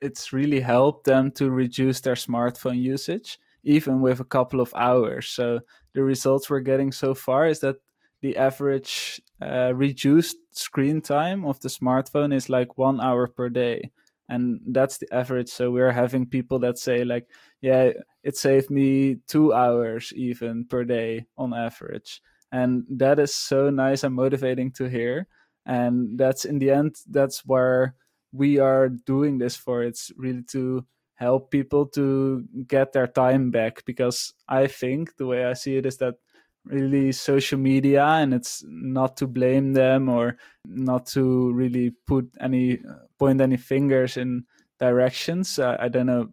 it's 0.00 0.32
really 0.32 0.58
helped 0.58 1.04
them 1.04 1.30
to 1.32 1.48
reduce 1.50 2.00
their 2.00 2.16
smartphone 2.16 2.80
usage 2.80 3.38
even 3.62 4.00
with 4.00 4.20
a 4.20 4.24
couple 4.24 4.60
of 4.60 4.72
hours. 4.74 5.28
So 5.28 5.60
the 5.94 6.02
results 6.02 6.48
we're 6.48 6.60
getting 6.60 6.92
so 6.92 7.14
far 7.14 7.46
is 7.46 7.60
that 7.60 7.76
the 8.20 8.36
average 8.36 9.20
uh, 9.42 9.72
reduced 9.74 10.36
screen 10.52 11.00
time 11.00 11.44
of 11.44 11.60
the 11.60 11.68
smartphone 11.68 12.34
is 12.34 12.48
like 12.48 12.76
one 12.78 13.00
hour 13.00 13.26
per 13.26 13.48
day. 13.48 13.90
And 14.28 14.60
that's 14.68 14.98
the 14.98 15.12
average. 15.12 15.48
So 15.48 15.70
we're 15.70 15.90
having 15.92 16.26
people 16.26 16.58
that 16.60 16.78
say 16.78 17.04
like 17.04 17.28
yeah 17.60 17.90
it 18.22 18.36
saved 18.36 18.70
me 18.70 19.16
two 19.26 19.52
hours 19.52 20.12
even 20.14 20.64
per 20.66 20.84
day 20.84 21.26
on 21.36 21.52
average. 21.54 22.22
And 22.52 22.84
that 22.90 23.18
is 23.18 23.34
so 23.34 23.70
nice 23.70 24.04
and 24.04 24.14
motivating 24.14 24.72
to 24.72 24.84
hear. 24.88 25.26
And 25.66 26.18
that's 26.18 26.44
in 26.44 26.58
the 26.58 26.70
end 26.70 26.96
that's 27.08 27.44
where 27.44 27.94
we 28.32 28.58
are 28.58 28.88
doing 28.88 29.38
this 29.38 29.56
for. 29.56 29.82
It's 29.82 30.12
really 30.16 30.42
to 30.50 30.84
help 31.14 31.50
people 31.50 31.86
to 31.86 32.44
get 32.66 32.92
their 32.92 33.06
time 33.06 33.50
back 33.50 33.84
because 33.84 34.32
i 34.48 34.66
think 34.66 35.14
the 35.18 35.26
way 35.26 35.44
i 35.44 35.52
see 35.52 35.76
it 35.76 35.84
is 35.84 35.98
that 35.98 36.14
really 36.64 37.12
social 37.12 37.58
media 37.58 38.04
and 38.04 38.34
it's 38.34 38.62
not 38.68 39.16
to 39.16 39.26
blame 39.26 39.72
them 39.72 40.08
or 40.08 40.36
not 40.66 41.06
to 41.06 41.52
really 41.52 41.92
put 42.06 42.28
any 42.40 42.78
point 43.18 43.40
any 43.40 43.56
fingers 43.56 44.16
in 44.16 44.44
directions. 44.78 45.58
Uh, 45.58 45.76
i 45.80 45.88
don't 45.88 46.06
know 46.06 46.28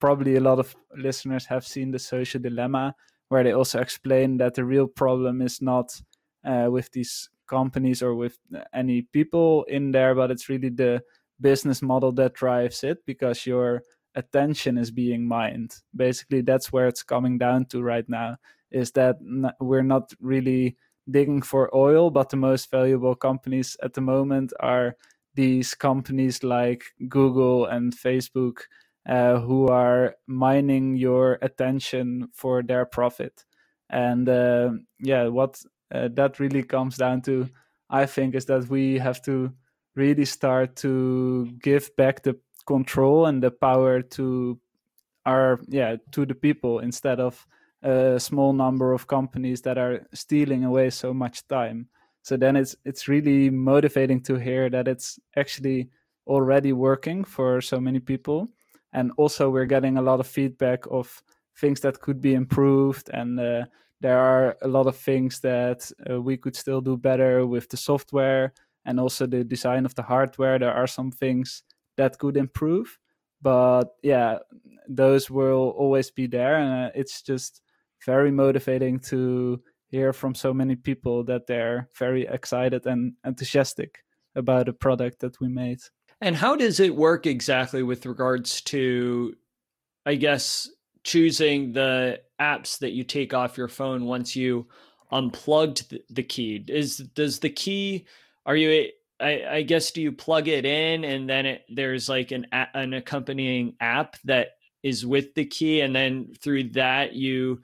probably 0.00 0.36
a 0.36 0.40
lot 0.40 0.58
of 0.58 0.74
listeners 0.96 1.46
have 1.46 1.66
seen 1.66 1.90
the 1.90 1.98
social 1.98 2.40
dilemma 2.40 2.94
where 3.28 3.44
they 3.44 3.52
also 3.52 3.80
explain 3.80 4.36
that 4.36 4.54
the 4.54 4.64
real 4.64 4.86
problem 4.86 5.40
is 5.40 5.62
not 5.62 5.92
uh, 6.44 6.66
with 6.68 6.90
these 6.92 7.30
companies 7.48 8.02
or 8.02 8.14
with 8.14 8.38
any 8.74 9.02
people 9.12 9.64
in 9.64 9.92
there 9.92 10.14
but 10.14 10.30
it's 10.30 10.48
really 10.48 10.68
the 10.68 11.00
business 11.40 11.82
model 11.82 12.12
that 12.12 12.34
drives 12.34 12.84
it 12.84 12.98
because 13.06 13.46
your 13.46 13.82
attention 14.14 14.78
is 14.78 14.90
being 14.90 15.26
mined. 15.26 15.74
Basically 15.94 16.40
that's 16.40 16.72
where 16.72 16.86
it's 16.86 17.02
coming 17.02 17.38
down 17.38 17.66
to 17.66 17.82
right 17.82 18.08
now 18.08 18.36
is 18.72 18.92
that 18.92 19.16
we're 19.60 19.82
not 19.82 20.12
really 20.20 20.76
digging 21.10 21.42
for 21.42 21.74
oil, 21.74 22.10
but 22.10 22.30
the 22.30 22.36
most 22.36 22.70
valuable 22.70 23.14
companies 23.14 23.76
at 23.82 23.94
the 23.94 24.00
moment 24.00 24.52
are 24.60 24.96
these 25.34 25.74
companies 25.74 26.42
like 26.42 26.84
Google 27.08 27.66
and 27.66 27.92
Facebook, 27.92 28.60
uh, 29.08 29.40
who 29.40 29.68
are 29.68 30.16
mining 30.26 30.96
your 30.96 31.38
attention 31.42 32.28
for 32.32 32.62
their 32.62 32.84
profit. 32.84 33.44
And 33.90 34.28
uh, 34.28 34.72
yeah, 35.00 35.28
what 35.28 35.60
uh, 35.92 36.08
that 36.14 36.38
really 36.38 36.62
comes 36.62 36.96
down 36.96 37.22
to, 37.22 37.48
I 37.90 38.06
think, 38.06 38.34
is 38.34 38.46
that 38.46 38.68
we 38.68 38.98
have 38.98 39.22
to 39.22 39.52
really 39.94 40.24
start 40.24 40.76
to 40.76 41.50
give 41.60 41.94
back 41.96 42.22
the 42.22 42.38
control 42.66 43.26
and 43.26 43.42
the 43.42 43.50
power 43.50 44.00
to 44.00 44.58
our 45.26 45.60
yeah 45.68 45.96
to 46.12 46.26
the 46.26 46.34
people 46.34 46.78
instead 46.78 47.20
of 47.20 47.46
a 47.82 48.18
small 48.20 48.52
number 48.52 48.92
of 48.92 49.06
companies 49.06 49.62
that 49.62 49.78
are 49.78 50.06
stealing 50.14 50.64
away 50.64 50.90
so 50.90 51.12
much 51.12 51.46
time. 51.48 51.88
So 52.22 52.36
then 52.36 52.56
it's 52.56 52.76
it's 52.84 53.08
really 53.08 53.50
motivating 53.50 54.22
to 54.22 54.36
hear 54.36 54.70
that 54.70 54.86
it's 54.86 55.18
actually 55.36 55.88
already 56.26 56.72
working 56.72 57.24
for 57.24 57.60
so 57.60 57.80
many 57.80 57.98
people, 57.98 58.48
and 58.92 59.10
also 59.16 59.50
we're 59.50 59.66
getting 59.66 59.96
a 59.98 60.02
lot 60.02 60.20
of 60.20 60.26
feedback 60.26 60.84
of 60.90 61.22
things 61.56 61.80
that 61.80 62.00
could 62.00 62.20
be 62.20 62.34
improved, 62.34 63.10
and 63.12 63.40
uh, 63.40 63.64
there 64.00 64.18
are 64.18 64.56
a 64.62 64.68
lot 64.68 64.86
of 64.86 64.96
things 64.96 65.40
that 65.40 65.90
uh, 66.08 66.20
we 66.20 66.36
could 66.36 66.54
still 66.54 66.80
do 66.80 66.96
better 66.96 67.46
with 67.46 67.68
the 67.68 67.76
software 67.76 68.52
and 68.84 69.00
also 69.00 69.26
the 69.26 69.44
design 69.44 69.84
of 69.84 69.94
the 69.94 70.02
hardware. 70.02 70.58
There 70.58 70.72
are 70.74 70.88
some 70.88 71.10
things 71.10 71.62
that 71.96 72.18
could 72.18 72.36
improve, 72.36 72.98
but 73.40 73.96
yeah, 74.02 74.38
those 74.88 75.28
will 75.28 75.74
always 75.76 76.10
be 76.12 76.28
there, 76.28 76.56
and 76.56 76.86
uh, 76.86 76.90
it's 76.94 77.22
just 77.22 77.61
very 78.04 78.30
motivating 78.30 78.98
to 78.98 79.62
hear 79.88 80.12
from 80.12 80.34
so 80.34 80.54
many 80.54 80.74
people 80.74 81.22
that 81.24 81.46
they're 81.46 81.88
very 81.98 82.26
excited 82.26 82.86
and 82.86 83.12
enthusiastic 83.24 84.02
about 84.34 84.68
a 84.68 84.72
product 84.72 85.20
that 85.20 85.38
we 85.40 85.48
made. 85.48 85.78
And 86.20 86.36
how 86.36 86.56
does 86.56 86.80
it 86.80 86.94
work 86.94 87.26
exactly 87.26 87.82
with 87.82 88.06
regards 88.06 88.60
to, 88.62 89.34
I 90.06 90.14
guess, 90.14 90.70
choosing 91.04 91.72
the 91.72 92.20
apps 92.40 92.78
that 92.78 92.92
you 92.92 93.04
take 93.04 93.34
off 93.34 93.58
your 93.58 93.68
phone 93.68 94.04
once 94.04 94.34
you 94.34 94.68
unplugged 95.10 95.98
the 96.08 96.22
key? 96.22 96.64
Is 96.68 96.98
does 96.98 97.40
the 97.40 97.50
key? 97.50 98.06
Are 98.46 98.56
you? 98.56 98.88
I, 99.20 99.44
I 99.50 99.62
guess 99.62 99.90
do 99.90 100.00
you 100.00 100.10
plug 100.10 100.48
it 100.48 100.64
in 100.64 101.04
and 101.04 101.28
then 101.28 101.46
it, 101.46 101.62
there's 101.68 102.08
like 102.08 102.32
an 102.32 102.46
an 102.52 102.94
accompanying 102.94 103.76
app 103.80 104.16
that 104.24 104.48
is 104.82 105.06
with 105.06 105.34
the 105.34 105.44
key, 105.44 105.80
and 105.80 105.94
then 105.94 106.32
through 106.40 106.70
that 106.70 107.14
you 107.14 107.60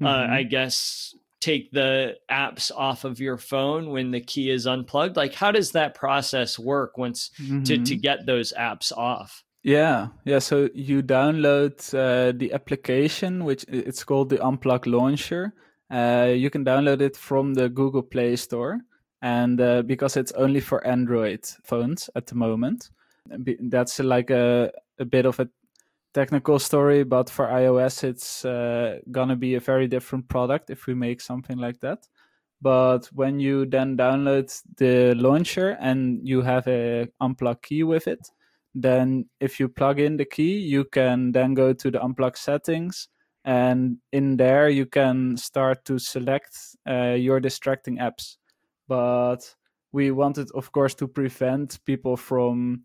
mm-hmm. 0.00 0.06
uh, 0.06 0.34
I 0.34 0.42
guess 0.44 1.14
take 1.40 1.70
the 1.70 2.16
apps 2.30 2.70
off 2.74 3.04
of 3.04 3.20
your 3.20 3.36
phone 3.36 3.90
when 3.90 4.10
the 4.10 4.20
key 4.20 4.50
is 4.50 4.66
unplugged 4.66 5.16
like 5.16 5.34
how 5.34 5.52
does 5.52 5.72
that 5.72 5.94
process 5.94 6.58
work 6.58 6.98
once 6.98 7.30
mm-hmm. 7.40 7.62
to, 7.62 7.76
to 7.76 7.94
mm-hmm. 7.94 8.00
get 8.00 8.26
those 8.26 8.52
apps 8.58 8.90
off 8.96 9.44
yeah 9.62 10.08
yeah 10.24 10.38
so 10.38 10.68
you 10.74 11.02
download 11.02 11.78
uh, 11.94 12.32
the 12.36 12.52
application 12.52 13.44
which 13.44 13.64
it's 13.68 14.02
called 14.02 14.28
the 14.30 14.38
unpluq 14.38 14.86
launcher 14.86 15.54
uh, 15.90 16.28
you 16.34 16.50
can 16.50 16.64
download 16.64 17.00
it 17.00 17.16
from 17.16 17.54
the 17.54 17.68
google 17.68 18.02
play 18.02 18.34
store 18.34 18.80
and 19.22 19.60
uh, 19.60 19.82
because 19.82 20.16
it's 20.16 20.32
only 20.32 20.60
for 20.60 20.84
android 20.86 21.44
phones 21.62 22.10
at 22.16 22.26
the 22.26 22.34
moment 22.34 22.90
that's 23.60 23.98
like 24.00 24.30
a, 24.30 24.72
a 24.98 25.04
bit 25.04 25.26
of 25.26 25.38
a 25.38 25.48
technical 26.14 26.58
story, 26.58 27.04
but 27.04 27.30
for 27.30 27.46
iOS, 27.46 28.04
it's 28.04 28.44
uh, 28.44 28.98
gonna 29.10 29.36
be 29.36 29.54
a 29.54 29.60
very 29.60 29.86
different 29.86 30.28
product 30.28 30.70
if 30.70 30.86
we 30.86 30.94
make 30.94 31.20
something 31.20 31.58
like 31.58 31.80
that. 31.80 32.06
But 32.60 33.06
when 33.12 33.38
you 33.38 33.66
then 33.66 33.96
download 33.96 34.52
the 34.76 35.14
launcher 35.14 35.76
and 35.80 36.26
you 36.26 36.42
have 36.42 36.66
a 36.66 37.06
unpluq 37.22 37.62
key 37.62 37.84
with 37.84 38.08
it, 38.08 38.28
then 38.74 39.26
if 39.40 39.60
you 39.60 39.68
plug 39.68 40.00
in 40.00 40.16
the 40.16 40.24
key, 40.24 40.58
you 40.58 40.84
can 40.84 41.32
then 41.32 41.54
go 41.54 41.72
to 41.72 41.90
the 41.90 41.98
unpluq 41.98 42.36
settings, 42.36 43.08
and 43.44 43.98
in 44.12 44.36
there 44.36 44.68
you 44.68 44.86
can 44.86 45.36
start 45.36 45.84
to 45.84 45.98
select 45.98 46.56
uh, 46.88 47.14
your 47.14 47.40
distracting 47.40 47.98
apps. 47.98 48.36
But 48.88 49.54
we 49.92 50.10
wanted, 50.10 50.50
of 50.54 50.72
course, 50.72 50.94
to 50.96 51.08
prevent 51.08 51.78
people 51.84 52.16
from 52.16 52.82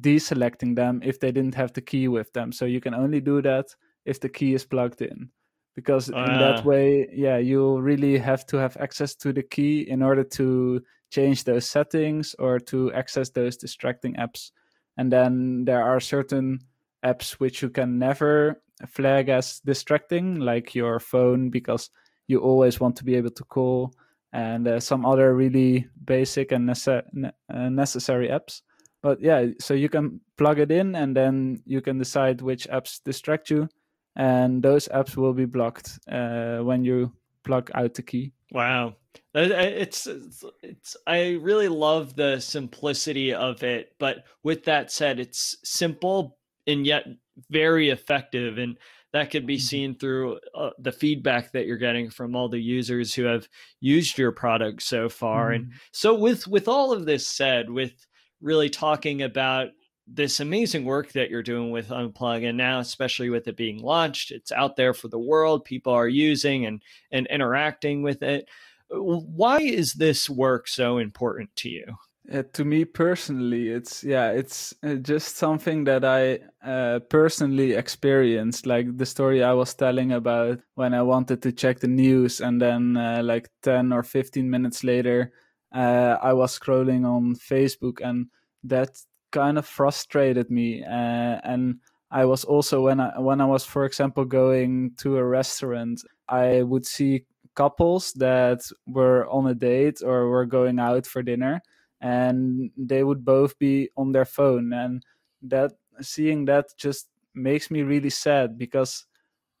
deselecting 0.00 0.74
them 0.74 1.00
if 1.04 1.20
they 1.20 1.32
didn't 1.32 1.54
have 1.54 1.72
the 1.72 1.80
key 1.80 2.08
with 2.08 2.32
them. 2.32 2.52
So 2.52 2.64
you 2.64 2.80
can 2.80 2.94
only 2.94 3.20
do 3.20 3.40
that 3.42 3.74
if 4.04 4.20
the 4.20 4.28
key 4.28 4.54
is 4.54 4.64
plugged 4.64 5.02
in. 5.02 5.30
Because 5.74 6.10
uh. 6.10 6.18
in 6.18 6.38
that 6.38 6.60
ah. 6.60 6.62
way, 6.62 7.08
yeah, 7.12 7.38
you 7.38 7.78
really 7.78 8.18
have 8.18 8.46
to 8.46 8.56
have 8.56 8.76
access 8.78 9.14
to 9.16 9.32
the 9.32 9.42
key 9.42 9.88
in 9.88 10.02
order 10.02 10.24
to 10.24 10.82
change 11.10 11.44
those 11.44 11.66
settings 11.66 12.34
or 12.38 12.58
to 12.58 12.92
access 12.92 13.30
those 13.30 13.56
distracting 13.56 14.14
apps. 14.14 14.50
And 14.96 15.12
then 15.12 15.64
there 15.64 15.82
are 15.82 16.00
certain 16.00 16.60
apps 17.04 17.32
which 17.32 17.62
you 17.62 17.70
can 17.70 17.98
never 17.98 18.60
flag 18.86 19.28
as 19.28 19.60
distracting, 19.60 20.40
like 20.40 20.74
your 20.74 21.00
phone, 21.00 21.50
because 21.50 21.90
you 22.26 22.40
always 22.40 22.80
want 22.80 22.96
to 22.96 23.04
be 23.04 23.14
able 23.16 23.30
to 23.30 23.44
call, 23.44 23.92
and 24.32 24.66
uh, 24.66 24.80
some 24.80 25.04
other 25.04 25.34
really 25.34 25.86
basic 26.04 26.52
and 26.52 26.68
nece- 26.68 27.30
uh, 27.52 27.68
necessary 27.68 28.28
apps 28.28 28.62
but 29.04 29.20
yeah 29.20 29.46
so 29.60 29.74
you 29.74 29.88
can 29.88 30.18
plug 30.38 30.58
it 30.58 30.72
in 30.72 30.96
and 30.96 31.14
then 31.14 31.62
you 31.66 31.80
can 31.82 31.98
decide 31.98 32.40
which 32.40 32.66
apps 32.68 33.00
distract 33.04 33.50
you 33.50 33.68
and 34.16 34.62
those 34.62 34.88
apps 34.88 35.14
will 35.16 35.34
be 35.34 35.44
blocked 35.44 35.98
uh, 36.10 36.58
when 36.58 36.82
you 36.84 37.12
plug 37.44 37.70
out 37.74 37.92
the 37.94 38.02
key 38.02 38.32
wow 38.50 38.96
it's, 39.34 40.06
it's 40.06 40.44
it's 40.62 40.96
i 41.06 41.32
really 41.42 41.68
love 41.68 42.16
the 42.16 42.40
simplicity 42.40 43.34
of 43.34 43.62
it 43.62 43.92
but 43.98 44.24
with 44.42 44.64
that 44.64 44.90
said 44.90 45.20
it's 45.20 45.58
simple 45.62 46.38
and 46.66 46.86
yet 46.86 47.04
very 47.50 47.90
effective 47.90 48.56
and 48.56 48.78
that 49.12 49.30
could 49.30 49.46
be 49.46 49.56
mm-hmm. 49.56 49.60
seen 49.60 49.94
through 49.94 50.38
uh, 50.56 50.70
the 50.78 50.90
feedback 50.90 51.52
that 51.52 51.66
you're 51.66 51.76
getting 51.76 52.10
from 52.10 52.34
all 52.34 52.48
the 52.48 52.58
users 52.58 53.12
who 53.14 53.24
have 53.24 53.46
used 53.80 54.16
your 54.16 54.32
product 54.32 54.82
so 54.82 55.10
far 55.10 55.50
mm-hmm. 55.50 55.64
and 55.64 55.72
so 55.92 56.14
with 56.14 56.48
with 56.48 56.68
all 56.68 56.90
of 56.90 57.04
this 57.04 57.26
said 57.26 57.68
with 57.68 58.06
really 58.40 58.70
talking 58.70 59.22
about 59.22 59.68
this 60.06 60.40
amazing 60.40 60.84
work 60.84 61.12
that 61.12 61.30
you're 61.30 61.42
doing 61.42 61.70
with 61.70 61.88
unpluq 61.88 62.46
and 62.46 62.58
now 62.58 62.78
especially 62.78 63.30
with 63.30 63.48
it 63.48 63.56
being 63.56 63.78
launched 63.78 64.30
it's 64.30 64.52
out 64.52 64.76
there 64.76 64.92
for 64.92 65.08
the 65.08 65.18
world 65.18 65.64
people 65.64 65.92
are 65.94 66.08
using 66.08 66.66
and 66.66 66.82
and 67.10 67.26
interacting 67.28 68.02
with 68.02 68.22
it. 68.22 68.48
Why 68.90 69.60
is 69.60 69.94
this 69.94 70.28
work 70.28 70.68
so 70.68 70.98
important 70.98 71.56
to 71.56 71.68
you? 71.70 71.96
Uh, 72.32 72.42
to 72.54 72.64
me 72.64 72.86
personally 72.86 73.68
it's 73.68 74.02
yeah 74.02 74.30
it's 74.30 74.72
uh, 74.82 74.94
just 74.94 75.36
something 75.36 75.84
that 75.84 76.06
i 76.06 76.38
uh, 76.66 76.98
personally 77.10 77.72
experienced 77.72 78.64
like 78.64 78.96
the 78.96 79.04
story 79.04 79.42
i 79.42 79.52
was 79.52 79.74
telling 79.74 80.10
about 80.10 80.58
when 80.74 80.94
i 80.94 81.02
wanted 81.02 81.42
to 81.42 81.52
check 81.52 81.80
the 81.80 81.86
news 81.86 82.40
and 82.40 82.62
then 82.62 82.96
uh, 82.96 83.20
like 83.22 83.50
10 83.62 83.92
or 83.92 84.02
15 84.02 84.48
minutes 84.48 84.82
later 84.82 85.34
uh, 85.74 86.18
I 86.22 86.32
was 86.32 86.58
scrolling 86.58 87.04
on 87.04 87.34
Facebook, 87.34 88.00
and 88.02 88.28
that 88.62 88.98
kind 89.32 89.58
of 89.58 89.66
frustrated 89.66 90.50
me. 90.50 90.84
Uh, 90.84 91.40
and 91.44 91.80
I 92.10 92.24
was 92.24 92.44
also 92.44 92.82
when 92.82 93.00
I 93.00 93.18
when 93.18 93.40
I 93.40 93.46
was, 93.46 93.64
for 93.64 93.84
example, 93.84 94.24
going 94.24 94.92
to 94.98 95.18
a 95.18 95.24
restaurant, 95.24 96.02
I 96.28 96.62
would 96.62 96.86
see 96.86 97.26
couples 97.54 98.12
that 98.14 98.60
were 98.86 99.26
on 99.28 99.46
a 99.46 99.54
date 99.54 100.00
or 100.02 100.28
were 100.28 100.46
going 100.46 100.78
out 100.78 101.06
for 101.06 101.22
dinner, 101.22 101.60
and 102.00 102.70
they 102.76 103.02
would 103.04 103.24
both 103.24 103.58
be 103.58 103.90
on 103.96 104.12
their 104.12 104.24
phone, 104.24 104.72
and 104.72 105.02
that 105.42 105.72
seeing 106.00 106.44
that 106.46 106.66
just 106.78 107.08
makes 107.34 107.70
me 107.70 107.82
really 107.82 108.10
sad 108.10 108.56
because 108.56 109.06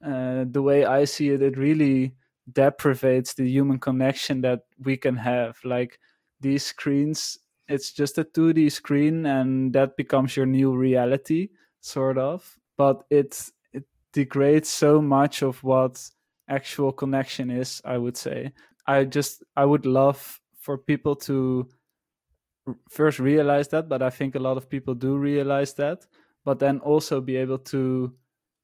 uh, 0.04 0.44
the 0.48 0.62
way 0.62 0.84
I 0.84 1.04
see 1.06 1.30
it, 1.30 1.42
it 1.42 1.56
really 1.58 2.14
deprivates 2.52 3.34
the 3.34 3.48
human 3.48 3.78
connection 3.78 4.40
that 4.42 4.60
we 4.78 4.96
can 4.96 5.16
have. 5.16 5.58
Like 5.64 5.98
these 6.40 6.64
screens 6.64 7.38
it's 7.66 7.92
just 7.92 8.18
a 8.18 8.24
2d 8.24 8.70
screen 8.70 9.24
and 9.24 9.72
that 9.72 9.96
becomes 9.96 10.36
your 10.36 10.44
new 10.46 10.76
reality 10.76 11.48
sort 11.80 12.18
of. 12.18 12.58
But 12.76 13.04
it 13.10 13.50
it 13.72 13.84
degrades 14.12 14.68
so 14.68 15.00
much 15.00 15.42
of 15.42 15.62
what 15.64 16.02
actual 16.48 16.92
connection 16.92 17.50
is 17.50 17.80
i 17.84 17.96
would 17.96 18.16
say. 18.16 18.52
I 18.86 19.04
just 19.04 19.42
i 19.56 19.64
would 19.64 19.86
love 19.86 20.40
for 20.58 20.76
people 20.78 21.16
to 21.16 21.68
first 22.88 23.18
realize 23.18 23.68
that 23.68 23.88
but 23.88 24.02
i 24.02 24.10
think 24.10 24.34
a 24.34 24.38
lot 24.38 24.56
of 24.56 24.68
people 24.68 24.94
do 24.94 25.18
realize 25.18 25.74
that 25.74 26.06
but 26.44 26.58
then 26.58 26.78
also 26.80 27.20
be 27.20 27.36
able 27.36 27.58
to 27.58 28.12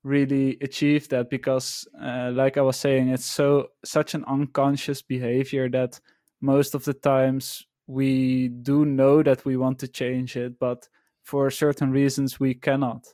really 0.03 0.57
achieve 0.63 1.09
that 1.09 1.29
because 1.29 1.87
uh, 2.01 2.31
like 2.33 2.57
i 2.57 2.63
was 2.63 2.77
saying 2.77 3.09
it's 3.11 3.27
so 3.27 3.69
such 3.85 4.15
an 4.15 4.25
unconscious 4.25 5.03
behavior 5.03 5.69
that 5.69 6.01
most 6.41 6.75
of 6.75 6.85
the 6.85 6.95
times 6.95 7.67
we 7.87 8.49
do 8.49 8.87
know 8.87 9.23
that 9.23 9.45
we 9.45 9.57
want 9.57 9.79
to 9.79 9.87
change 9.89 10.37
it 10.37 10.59
but 10.59 10.89
for 11.23 11.51
certain 11.51 11.91
reasons 11.91 12.41
we 12.41 12.55
cannot 12.55 13.07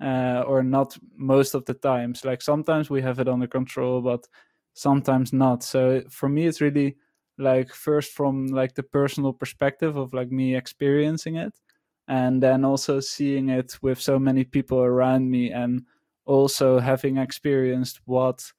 uh, 0.00 0.42
or 0.46 0.62
not 0.62 0.96
most 1.16 1.54
of 1.54 1.64
the 1.66 1.74
times. 1.74 2.24
Like 2.24 2.42
sometimes 2.42 2.90
we 2.90 3.02
have 3.02 3.18
it 3.18 3.28
under 3.28 3.46
control 3.46 4.00
but 4.00 4.26
sometimes 4.74 5.32
not. 5.32 5.62
So 5.62 6.02
for 6.10 6.28
me 6.28 6.46
it's 6.46 6.60
really 6.60 6.96
like 7.38 7.72
first 7.72 8.12
from 8.12 8.46
like 8.46 8.74
the 8.74 8.82
personal 8.82 9.32
perspective 9.32 9.96
of 9.96 10.12
like 10.12 10.30
me 10.30 10.56
experiencing 10.56 11.36
it 11.36 11.52
and 12.08 12.42
then 12.42 12.64
also 12.64 13.00
seeing 13.00 13.48
it 13.50 13.78
with 13.82 14.00
so 14.00 14.18
many 14.18 14.44
people 14.44 14.80
around 14.80 15.30
me 15.30 15.50
and 15.50 15.84
also 16.26 16.78
having 16.78 17.16
experienced 17.16 18.00
what 18.04 18.52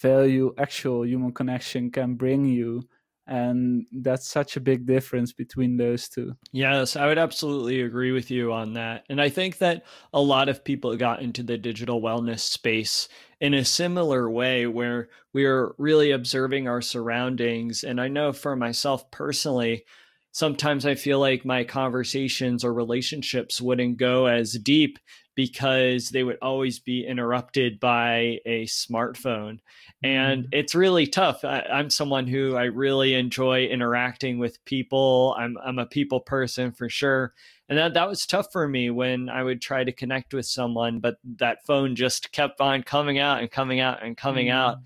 value 0.00 0.54
actual 0.58 1.06
human 1.06 1.32
connection 1.32 1.90
can 1.90 2.14
bring 2.14 2.44
you 2.44 2.82
and 3.26 3.86
that's 3.92 4.26
such 4.26 4.56
a 4.56 4.60
big 4.60 4.86
difference 4.86 5.32
between 5.32 5.76
those 5.76 6.08
two. 6.08 6.34
Yes 6.52 6.96
i 6.96 7.06
would 7.06 7.18
absolutely 7.18 7.82
agree 7.82 8.10
with 8.12 8.30
you 8.30 8.52
on 8.52 8.74
that. 8.74 9.04
And 9.08 9.20
i 9.20 9.28
think 9.28 9.58
that 9.58 9.84
a 10.12 10.20
lot 10.20 10.48
of 10.48 10.64
people 10.64 10.96
got 10.96 11.22
into 11.22 11.42
the 11.42 11.56
digital 11.56 12.02
wellness 12.02 12.40
space 12.40 13.08
in 13.40 13.54
a 13.54 13.64
similar 13.64 14.30
way 14.30 14.66
where 14.66 15.08
we're 15.32 15.72
really 15.78 16.10
observing 16.10 16.66
our 16.66 16.82
surroundings. 16.82 17.84
And 17.84 18.00
i 18.00 18.08
know 18.08 18.32
for 18.32 18.56
myself 18.56 19.10
personally 19.10 19.84
sometimes 20.32 20.86
i 20.86 20.94
feel 20.94 21.20
like 21.20 21.44
my 21.44 21.64
conversations 21.64 22.64
or 22.64 22.72
relationships 22.72 23.60
wouldn't 23.60 23.96
go 23.96 24.26
as 24.26 24.52
deep 24.54 24.98
because 25.40 26.10
they 26.10 26.22
would 26.22 26.36
always 26.42 26.78
be 26.78 27.06
interrupted 27.06 27.80
by 27.80 28.38
a 28.44 28.66
smartphone. 28.66 29.58
And 30.02 30.44
mm. 30.44 30.48
it's 30.52 30.74
really 30.74 31.06
tough. 31.06 31.46
I, 31.46 31.64
am 31.70 31.88
someone 31.88 32.26
who 32.26 32.56
I 32.56 32.64
really 32.64 33.14
enjoy 33.14 33.64
interacting 33.64 34.38
with 34.38 34.62
people. 34.66 35.34
I'm 35.38 35.56
I'm 35.64 35.78
a 35.78 35.86
people 35.86 36.20
person 36.20 36.72
for 36.72 36.90
sure. 36.90 37.32
And 37.70 37.78
that, 37.78 37.94
that 37.94 38.06
was 38.06 38.26
tough 38.26 38.48
for 38.52 38.68
me 38.68 38.90
when 38.90 39.30
I 39.30 39.42
would 39.42 39.62
try 39.62 39.82
to 39.82 39.92
connect 39.92 40.34
with 40.34 40.44
someone, 40.44 41.00
but 41.00 41.16
that 41.36 41.64
phone 41.66 41.96
just 41.96 42.32
kept 42.32 42.60
on 42.60 42.82
coming 42.82 43.18
out 43.18 43.40
and 43.40 43.50
coming 43.50 43.80
out 43.80 44.02
and 44.02 44.14
coming 44.14 44.48
mm. 44.48 44.52
out. 44.52 44.76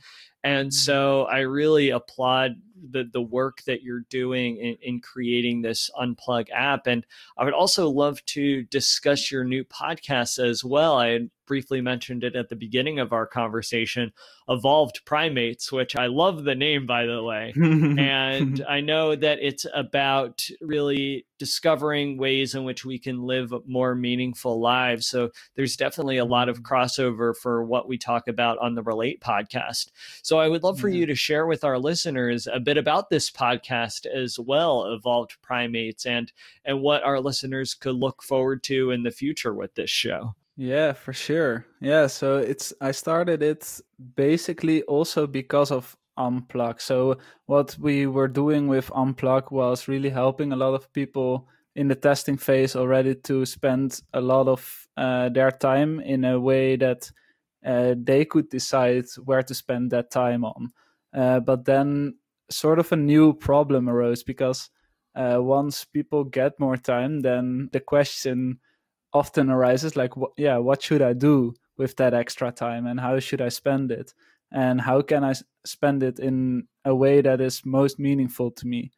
And 0.45 0.69
mm. 0.69 0.73
so 0.73 1.25
I 1.25 1.41
really 1.41 1.91
applaud 1.91 2.53
the 2.91 3.05
the 3.13 3.23
work 3.23 3.63
that 3.65 3.83
you're 3.83 4.05
doing 4.11 4.57
in, 4.57 4.77
in 4.83 5.01
creating 5.01 5.63
this 5.63 5.91
unpluq 6.01 6.49
app. 6.53 6.87
And 6.87 7.07
I 7.37 7.45
would 7.45 7.55
also 7.55 7.89
love 7.89 8.25
to 8.27 8.63
discuss 8.65 9.31
your 9.31 9.45
new 9.45 9.65
podcast 9.65 10.39
as 10.39 10.65
well. 10.65 10.97
I 10.97 11.09
had 11.09 11.31
briefly 11.47 11.81
mentioned 11.81 12.25
it 12.25 12.37
at 12.37 12.49
the 12.49 12.57
beginning 12.57 12.99
of 12.99 13.13
our 13.13 13.27
conversation 13.27 14.13
evolved 14.49 15.01
primates 15.05 15.73
which 15.73 15.97
i 15.97 16.07
love 16.07 16.45
the 16.45 16.55
name 16.55 16.87
by 16.87 17.07
the 17.07 17.23
way 17.23 17.53
and 17.57 18.65
i 18.69 18.81
know 18.81 19.15
that 19.15 19.39
it's 19.41 19.67
about 19.75 20.47
really 20.61 21.27
discovering 21.39 22.17
ways 22.17 22.55
in 22.55 22.65
which 22.65 22.85
we 22.85 22.99
can 22.99 23.23
live 23.23 23.53
more 23.67 23.95
meaningful 23.95 24.61
lives 24.61 25.07
so 25.07 25.31
there's 25.57 25.77
definitely 25.77 26.19
a 26.19 26.25
lot 26.25 26.49
of 26.49 26.63
mm-hmm. 26.63 26.75
crossover 26.75 27.35
for 27.37 27.65
what 27.65 27.89
we 27.89 27.99
talk 27.99 28.29
about 28.29 28.59
on 28.59 28.75
the 28.75 28.83
relate 28.83 29.21
podcast 29.21 29.91
so 30.23 30.39
i 30.39 30.49
would 30.49 30.63
love 30.63 30.79
for 30.79 30.89
yeah. 30.89 31.01
you 31.01 31.07
to 31.07 31.15
share 31.15 31.47
with 31.47 31.65
our 31.65 31.79
listeners 31.79 32.47
a 32.47 32.61
bit 32.61 32.77
about 32.77 33.11
this 33.11 33.31
podcast 33.31 34.07
as 34.07 34.39
well 34.39 34.85
evolved 34.87 35.37
primates 35.43 36.07
and 36.07 36.33
and 36.65 36.81
what 36.81 37.03
our 37.03 37.21
listeners 37.21 37.75
could 37.75 37.97
look 37.97 38.23
forward 38.23 38.63
to 38.63 38.91
in 38.91 39.03
the 39.03 39.11
future 39.11 39.55
with 39.55 39.75
this 39.75 39.91
show 39.91 40.35
yeah, 40.57 40.93
for 40.93 41.13
sure. 41.13 41.67
Yeah, 41.81 42.07
so 42.07 42.39
it's 42.39 42.73
I 42.81 42.93
started 42.93 43.43
it 43.43 43.81
basically 44.17 44.83
also 44.85 45.27
because 45.27 45.71
of 45.71 45.97
Unpluq. 46.19 46.81
So 46.81 47.19
what 47.47 47.77
we 47.79 48.07
were 48.07 48.29
doing 48.29 48.69
with 48.69 48.91
Unpluq 48.91 49.51
was 49.51 49.89
really 49.89 50.11
helping 50.11 50.53
a 50.53 50.57
lot 50.57 50.75
of 50.75 50.93
people 50.93 51.49
in 51.75 51.89
the 51.89 51.95
testing 51.97 52.37
phase 52.37 52.77
already 52.77 53.17
to 53.17 53.45
spend 53.45 54.01
a 54.13 54.21
lot 54.21 54.47
of 54.47 54.87
uh, 54.97 55.29
their 55.29 55.51
time 55.51 55.99
in 56.01 56.25
a 56.25 56.39
way 56.39 56.77
that 56.77 57.11
uh, 57.67 57.95
they 57.99 58.25
could 58.25 58.49
decide 58.49 59.07
where 59.25 59.43
to 59.43 59.55
spend 59.55 59.91
that 59.91 60.11
time 60.11 60.45
on. 60.45 60.71
Uh, 61.13 61.41
but 61.41 61.65
then 61.65 62.15
sort 62.51 62.79
of 62.79 62.93
a 62.93 62.97
new 62.97 63.33
problem 63.33 63.89
arose 63.89 64.23
because 64.23 64.71
uh, 65.17 65.39
once 65.41 65.85
people 65.85 66.25
get 66.25 66.61
more 66.61 66.77
time, 66.77 67.21
then 67.21 67.69
the 67.73 67.81
question 67.81 68.61
often 69.15 69.49
arises 69.49 69.97
like 69.97 70.13
yeah 70.37 70.59
what 70.59 70.83
should 70.83 71.01
i 71.01 71.13
do 71.13 71.55
with 71.79 71.97
that 71.97 72.15
extra 72.15 72.53
time 72.53 72.87
and 72.87 73.01
how 73.01 73.19
should 73.19 73.41
i 73.41 73.49
spend 73.49 73.91
it? 73.91 74.13
And 74.53 74.81
how 74.81 75.03
can 75.03 75.25
i 75.25 75.35
spend 75.65 76.03
it 76.03 76.19
in 76.19 76.69
a 76.85 76.95
way 76.95 77.21
that 77.23 77.41
is 77.41 77.63
most 77.65 77.99
meaningful 77.99 78.51
to 78.53 78.67
me? 78.67 78.93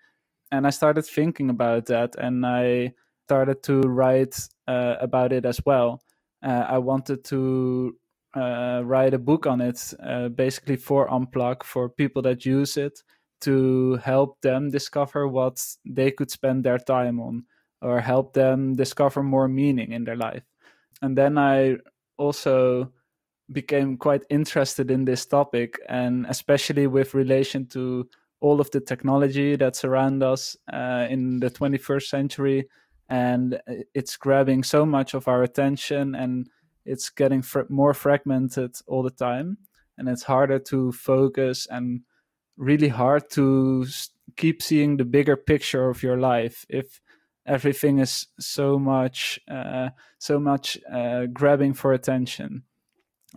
And 0.52 0.66
i 0.66 0.70
started 0.70 1.06
thinking 1.06 1.50
about 1.50 1.86
that 1.86 2.16
and 2.16 2.44
i 2.46 2.92
started 3.26 3.62
to 3.64 3.80
write 3.80 4.36
uh, 4.68 4.96
about 5.00 5.32
it 5.32 5.44
as 5.44 5.60
well. 5.64 6.00
Uh, 6.42 6.64
i 6.68 6.78
wanted 6.78 7.24
to 7.24 7.96
uh, 8.34 8.82
write 8.84 9.14
a 9.14 9.18
book 9.18 9.46
on 9.46 9.60
it 9.60 9.94
uh, 10.04 10.28
basically 10.28 10.76
for 10.76 11.08
unpluq 11.08 11.62
for 11.62 11.88
people 11.88 12.22
that 12.22 12.44
use 12.44 12.76
it 12.76 13.02
to 13.40 13.96
help 14.04 14.40
them 14.42 14.70
discover 14.70 15.26
what 15.28 15.64
they 15.86 16.10
could 16.10 16.30
spend 16.30 16.64
their 16.64 16.78
time 16.78 17.18
on 17.20 17.44
or 17.82 18.00
help 18.00 18.32
them 18.32 18.74
discover 18.74 19.22
more 19.22 19.48
meaning 19.48 19.92
in 19.92 20.04
their 20.04 20.16
life. 20.16 20.42
And 21.02 21.16
then 21.16 21.38
I 21.38 21.76
also 22.16 22.92
became 23.52 23.96
quite 23.96 24.22
interested 24.30 24.90
in 24.90 25.04
this 25.04 25.26
topic, 25.26 25.78
and 25.88 26.26
especially 26.28 26.86
with 26.86 27.14
relation 27.14 27.66
to 27.66 28.08
all 28.40 28.60
of 28.60 28.70
the 28.70 28.80
technology 28.80 29.56
that's 29.56 29.84
around 29.84 30.22
us 30.22 30.56
uh, 30.72 31.06
in 31.08 31.40
the 31.40 31.50
21st 31.50 32.06
century. 32.06 32.68
And 33.08 33.60
it's 33.94 34.16
grabbing 34.16 34.64
so 34.64 34.84
much 34.84 35.14
of 35.14 35.28
our 35.28 35.42
attention 35.42 36.14
and 36.14 36.48
it's 36.84 37.08
getting 37.08 37.42
fr- 37.42 37.62
more 37.68 37.94
fragmented 37.94 38.76
all 38.86 39.02
the 39.02 39.10
time. 39.10 39.58
And 39.96 40.08
it's 40.08 40.24
harder 40.24 40.58
to 40.58 40.92
focus 40.92 41.66
and 41.70 42.02
really 42.56 42.88
hard 42.88 43.30
to 43.30 43.86
keep 44.36 44.62
seeing 44.62 44.96
the 44.96 45.04
bigger 45.04 45.36
picture 45.36 45.88
of 45.88 46.02
your 46.02 46.18
life. 46.18 46.66
If 46.68 47.00
everything 47.46 47.98
is 47.98 48.26
so 48.38 48.78
much 48.78 49.40
uh, 49.50 49.90
so 50.18 50.38
much 50.38 50.78
uh, 50.92 51.26
grabbing 51.26 51.74
for 51.74 51.92
attention. 51.92 52.62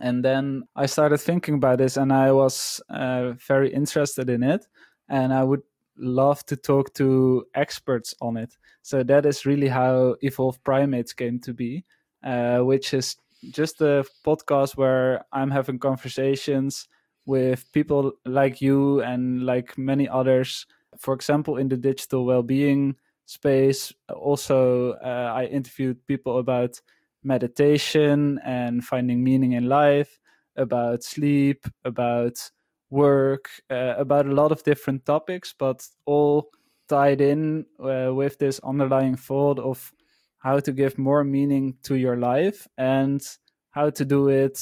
And 0.00 0.24
then 0.24 0.64
i 0.76 0.86
started 0.86 1.18
thinking 1.18 1.54
about 1.56 1.78
this 1.78 1.96
and 1.96 2.12
i 2.12 2.32
was 2.32 2.80
uh, 2.90 3.32
very 3.46 3.72
interested 3.72 4.30
in 4.30 4.42
it. 4.42 4.66
And 5.08 5.32
i 5.32 5.42
would 5.42 5.62
love 5.96 6.44
to 6.46 6.56
talk 6.56 6.94
to 6.94 7.44
experts 7.54 8.14
on 8.20 8.36
it. 8.36 8.56
So 8.82 9.02
that 9.02 9.26
is 9.26 9.44
really 9.44 9.68
how 9.68 10.16
evolved 10.22 10.64
primates 10.64 11.12
came 11.12 11.38
to 11.40 11.52
be 11.52 11.84
uh, 12.24 12.58
which 12.60 12.94
is 12.94 13.16
just 13.50 13.80
a 13.80 14.04
podcast 14.24 14.76
where 14.76 15.24
i'm 15.32 15.50
having 15.50 15.78
conversations 15.78 16.88
with 17.26 17.70
people 17.72 18.12
like 18.24 18.60
you 18.60 19.00
and 19.02 19.44
like 19.46 19.78
many 19.78 20.08
others. 20.08 20.66
For 20.98 21.14
example 21.14 21.56
in 21.56 21.68
the 21.68 21.76
digital 21.76 22.24
well-being 22.24 22.96
space. 23.30 23.92
Also, 24.08 24.92
uh, 24.94 25.32
I 25.34 25.44
interviewed 25.44 26.04
people 26.06 26.38
about 26.38 26.80
meditation 27.22 28.40
and 28.44 28.84
finding 28.84 29.22
meaning 29.22 29.52
in 29.52 29.68
life, 29.68 30.18
about 30.56 31.04
sleep, 31.04 31.64
about 31.84 32.50
work, 32.90 33.48
uh, 33.70 33.94
about 33.96 34.26
a 34.26 34.34
lot 34.34 34.50
of 34.50 34.64
different 34.64 35.06
topics, 35.06 35.54
but 35.56 35.86
all 36.06 36.50
tied 36.88 37.20
in 37.20 37.66
uh, 37.78 38.12
with 38.12 38.36
this 38.38 38.58
underlying 38.64 39.16
thought 39.16 39.60
of 39.60 39.92
how 40.38 40.58
to 40.58 40.72
give 40.72 40.98
more 40.98 41.22
meaning 41.22 41.76
to 41.84 41.94
your 41.94 42.16
life 42.16 42.66
and 42.78 43.22
how 43.70 43.90
to 43.90 44.04
do 44.04 44.28
it 44.28 44.58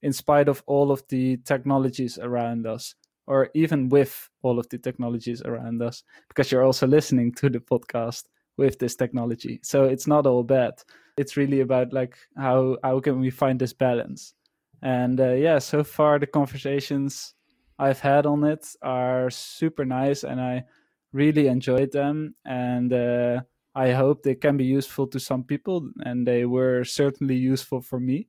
in 0.00 0.12
spite 0.12 0.48
of 0.48 0.62
all 0.66 0.92
of 0.92 1.02
the 1.08 1.38
technologies 1.38 2.18
around 2.18 2.66
us 2.66 2.94
or 3.26 3.50
even 3.54 3.88
with 3.88 4.28
all 4.42 4.58
of 4.58 4.68
the 4.68 4.78
technologies 4.78 5.42
around 5.42 5.82
us, 5.82 6.02
because 6.28 6.50
you're 6.50 6.64
also 6.64 6.86
listening 6.86 7.32
to 7.34 7.48
the 7.50 7.60
podcast 7.60 8.24
with 8.56 8.78
this 8.78 8.96
technology. 8.96 9.60
So 9.62 9.84
it's 9.84 10.06
not 10.06 10.26
all 10.26 10.42
bad. 10.42 10.74
It's 11.16 11.36
really 11.36 11.60
about 11.60 11.92
like 11.92 12.16
how 12.36 12.78
how 12.82 13.00
can 13.00 13.20
we 13.20 13.30
find 13.30 13.58
this 13.58 13.72
balance? 13.72 14.34
And 14.82 15.20
uh, 15.20 15.32
yeah, 15.34 15.58
so 15.58 15.84
far 15.84 16.18
the 16.18 16.26
conversations 16.26 17.34
I've 17.78 18.00
had 18.00 18.26
on 18.26 18.44
it 18.44 18.66
are 18.82 19.30
super 19.30 19.84
nice, 19.84 20.24
and 20.24 20.40
I 20.40 20.64
really 21.12 21.46
enjoyed 21.46 21.92
them. 21.92 22.34
And 22.44 22.92
uh, 22.92 23.42
I 23.74 23.92
hope 23.92 24.22
they 24.22 24.34
can 24.34 24.56
be 24.56 24.64
useful 24.64 25.06
to 25.08 25.20
some 25.20 25.44
people, 25.44 25.90
and 26.04 26.26
they 26.26 26.44
were 26.44 26.84
certainly 26.84 27.36
useful 27.36 27.80
for 27.80 28.00
me. 28.00 28.28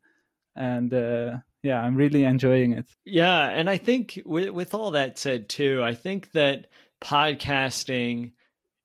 And 0.55 0.93
uh, 0.93 1.37
yeah, 1.63 1.81
I'm 1.81 1.95
really 1.95 2.25
enjoying 2.25 2.73
it. 2.73 2.85
Yeah, 3.05 3.49
and 3.49 3.69
I 3.69 3.77
think 3.77 4.21
with 4.25 4.49
with 4.49 4.73
all 4.73 4.91
that 4.91 5.17
said 5.17 5.49
too, 5.49 5.81
I 5.83 5.95
think 5.95 6.31
that 6.33 6.67
podcasting 7.01 8.33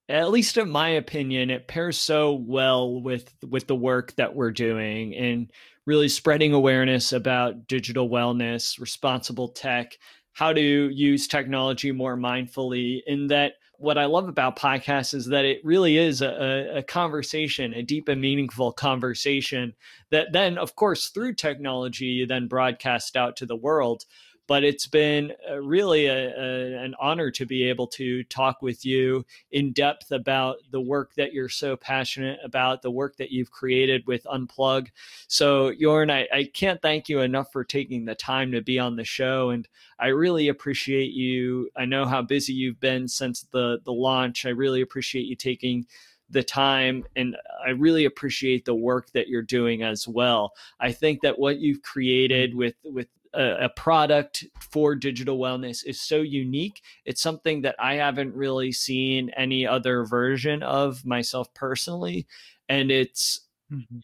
at 0.08 0.30
least 0.30 0.56
in 0.56 0.70
my 0.70 0.88
opinion 0.88 1.50
it 1.50 1.68
pairs 1.68 1.98
so 1.98 2.32
well 2.32 3.00
with 3.02 3.34
with 3.46 3.66
the 3.66 3.76
work 3.76 4.14
that 4.16 4.34
we're 4.34 4.50
doing 4.50 5.14
and 5.14 5.52
really 5.86 6.08
spreading 6.08 6.52
awareness 6.52 7.12
about 7.12 7.66
digital 7.66 8.08
wellness, 8.08 8.78
responsible 8.80 9.48
tech, 9.48 9.96
how 10.32 10.52
to 10.52 10.60
use 10.60 11.26
technology 11.26 11.92
more 11.92 12.16
mindfully 12.16 13.00
in 13.06 13.26
that 13.28 13.54
what 13.78 13.96
I 13.96 14.06
love 14.06 14.28
about 14.28 14.58
podcasts 14.58 15.14
is 15.14 15.26
that 15.26 15.44
it 15.44 15.64
really 15.64 15.96
is 15.96 16.20
a, 16.20 16.78
a, 16.78 16.82
conversation, 16.82 17.72
a 17.72 17.82
deep 17.82 18.08
and 18.08 18.20
meaningful 18.20 18.72
conversation 18.72 19.74
that 20.10 20.32
then, 20.32 20.58
of 20.58 20.74
course, 20.74 21.08
through 21.08 21.34
technology, 21.34 22.06
you 22.06 22.26
then 22.26 22.48
broadcast 22.48 23.16
out 23.16 23.36
to 23.36 23.46
the 23.46 23.56
world. 23.56 24.04
But 24.48 24.64
it's 24.64 24.88
been 24.88 25.32
uh, 25.48 25.60
really 25.60 26.06
a, 26.06 26.34
a, 26.36 26.82
an 26.82 26.96
honor 26.98 27.30
to 27.30 27.46
be 27.46 27.62
able 27.64 27.86
to 27.88 28.24
talk 28.24 28.60
with 28.62 28.84
you 28.84 29.24
in 29.52 29.72
depth 29.72 30.10
about 30.10 30.56
the 30.72 30.80
work 30.80 31.14
that 31.14 31.32
you're 31.32 31.48
so 31.48 31.76
passionate 31.76 32.40
about, 32.42 32.82
the 32.82 32.90
work 32.90 33.16
that 33.18 33.30
you've 33.30 33.52
created 33.52 34.04
with 34.08 34.24
Unpluq. 34.24 34.88
So, 35.28 35.72
Jorn, 35.74 36.10
I, 36.10 36.26
I 36.36 36.50
can't 36.52 36.82
thank 36.82 37.08
you 37.08 37.20
enough 37.20 37.52
for 37.52 37.62
taking 37.62 38.04
the 38.04 38.16
time 38.16 38.50
to 38.52 38.60
be 38.60 38.80
on 38.80 38.96
the 38.96 39.04
show. 39.04 39.50
And 39.50 39.68
I 40.00 40.08
really 40.08 40.48
appreciate 40.48 41.12
you. 41.12 41.70
I 41.76 41.84
know 41.84 42.04
how 42.04 42.22
busy 42.22 42.54
you've 42.54 42.80
been 42.80 43.06
since 43.06 43.46
the, 43.52 43.78
the 43.84 43.92
launch. 43.92 44.46
I 44.46 44.50
really 44.50 44.80
appreciate 44.80 45.26
you 45.26 45.36
taking 45.36 45.86
the 46.30 46.42
time 46.42 47.04
and 47.16 47.36
I 47.64 47.70
really 47.70 48.04
appreciate 48.04 48.64
the 48.64 48.74
work 48.74 49.10
that 49.12 49.28
you're 49.28 49.42
doing 49.42 49.82
as 49.82 50.06
well. 50.06 50.52
I 50.78 50.92
think 50.92 51.22
that 51.22 51.38
what 51.38 51.58
you've 51.58 51.82
created 51.82 52.50
mm-hmm. 52.50 52.58
with 52.58 52.74
with 52.84 53.08
a, 53.38 53.66
a, 53.66 53.68
product 53.68 54.44
for 54.72 54.96
digital 54.96 55.38
wellness 55.38 55.86
is 55.86 56.00
so 56.00 56.16
unique. 56.20 56.82
It's 57.04 57.22
something 57.22 57.62
that 57.62 57.76
I 57.78 57.94
haven't 57.94 58.34
really 58.34 58.72
seen 58.72 59.30
any 59.36 59.66
other 59.66 60.04
version 60.04 60.62
of 60.62 61.06
myself 61.06 61.52
personally. 61.54 62.26
And 62.68 62.90
it's 62.90 63.46
mm-hmm. 63.72 63.98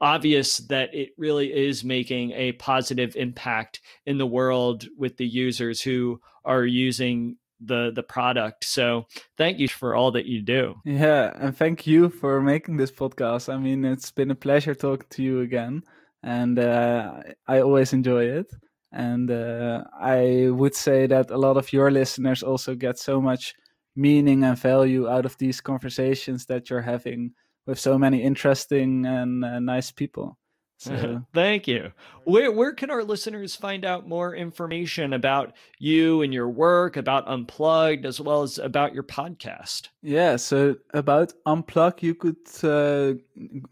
obvious 0.00 0.58
that 0.58 0.92
it 0.92 1.10
really 1.16 1.52
is 1.52 1.84
making 1.84 2.32
a 2.32 2.52
positive 2.52 3.14
impact 3.14 3.80
in 4.06 4.18
the 4.18 4.26
world 4.26 4.88
with 4.98 5.16
the 5.16 5.26
users 5.26 5.80
who 5.80 6.20
are 6.44 6.64
using 6.64 7.36
the 7.62 7.92
the 7.94 8.02
product 8.02 8.64
so 8.64 9.04
thank 9.36 9.58
you 9.58 9.68
for 9.68 9.94
all 9.94 10.10
that 10.10 10.24
you 10.24 10.40
do 10.40 10.74
yeah 10.86 11.30
and 11.34 11.54
thank 11.54 11.86
you 11.86 12.08
for 12.08 12.40
making 12.40 12.78
this 12.78 12.90
podcast 12.90 13.52
i 13.52 13.58
mean 13.58 13.84
it's 13.84 14.10
been 14.10 14.30
a 14.30 14.34
pleasure 14.34 14.74
talking 14.74 15.06
to 15.10 15.22
you 15.22 15.40
again 15.40 15.82
and 16.22 16.58
uh, 16.58 17.20
i 17.46 17.60
always 17.60 17.92
enjoy 17.92 18.24
it 18.24 18.50
and 18.92 19.30
uh, 19.30 19.84
I 19.98 20.48
would 20.50 20.74
say 20.74 21.06
that 21.06 21.30
a 21.30 21.38
lot 21.38 21.56
of 21.56 21.72
your 21.72 21.90
listeners 21.90 22.42
also 22.42 22.74
get 22.74 22.98
so 22.98 23.20
much 23.20 23.54
meaning 23.96 24.44
and 24.44 24.58
value 24.58 25.08
out 25.08 25.26
of 25.26 25.36
these 25.38 25.60
conversations 25.60 26.46
that 26.46 26.70
you're 26.70 26.82
having 26.82 27.32
with 27.66 27.78
so 27.78 27.98
many 27.98 28.22
interesting 28.22 29.06
and 29.06 29.44
uh, 29.44 29.58
nice 29.60 29.90
people. 29.90 30.36
So. 30.80 31.22
Thank 31.34 31.68
you. 31.68 31.92
Where 32.24 32.50
where 32.50 32.72
can 32.72 32.88
our 32.90 33.04
listeners 33.04 33.54
find 33.54 33.84
out 33.84 34.08
more 34.08 34.34
information 34.34 35.12
about 35.12 35.52
you 35.78 36.22
and 36.22 36.32
your 36.32 36.48
work, 36.48 36.96
about 36.96 37.28
Unplugged, 37.28 38.06
as 38.06 38.18
well 38.18 38.40
as 38.40 38.56
about 38.56 38.94
your 38.94 39.02
podcast? 39.02 39.88
Yeah, 40.00 40.36
so 40.36 40.76
about 40.94 41.34
Unpluq, 41.46 42.02
you 42.02 42.14
could, 42.14 42.38
uh, 42.64 43.20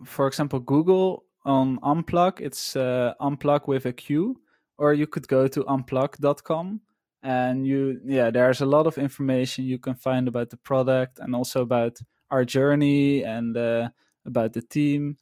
for 0.05 0.27
example, 0.27 0.61
Google 0.61 1.25
on 1.47 1.79
Unpluq. 1.79 2.41
It's 2.43 2.77
uh, 2.77 3.15
Unpluq 3.23 3.67
with 3.67 3.87
a 3.87 3.93
Q, 3.95 4.39
or 4.79 4.95
you 4.95 5.07
could 5.07 5.29
go 5.29 5.49
to 5.49 5.65
unpluq.com 5.65 6.81
and 7.23 7.67
you, 7.67 8.01
yeah, 8.05 8.31
there's 8.31 8.61
a 8.61 8.67
lot 8.67 8.87
of 8.87 8.97
information 8.97 9.65
you 9.65 9.79
can 9.79 9.95
find 9.95 10.29
about 10.29 10.51
the 10.51 10.57
product 10.57 11.19
and 11.19 11.35
also 11.35 11.63
about 11.63 11.99
our 12.31 12.45
journey 12.45 13.25
and 13.25 13.57
uh, 13.57 13.89
about 14.25 14.53
the 14.53 14.63
team. 14.63 15.17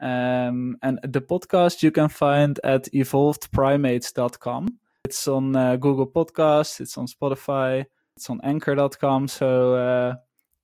Um, 0.00 0.78
and 0.82 0.98
the 1.04 1.20
podcast 1.20 1.82
you 1.82 1.92
can 1.92 2.08
find 2.08 2.58
at 2.64 2.84
evolvedprimates.com. 2.92 4.78
It's 5.04 5.28
on 5.28 5.54
uh, 5.54 5.76
Google 5.76 6.06
Podcasts, 6.06 6.80
it's 6.80 6.96
on 6.96 7.06
Spotify, 7.06 7.84
it's 8.16 8.30
on 8.30 8.40
anchor.com. 8.42 9.28
So, 9.28 9.74
uh, 9.74 10.14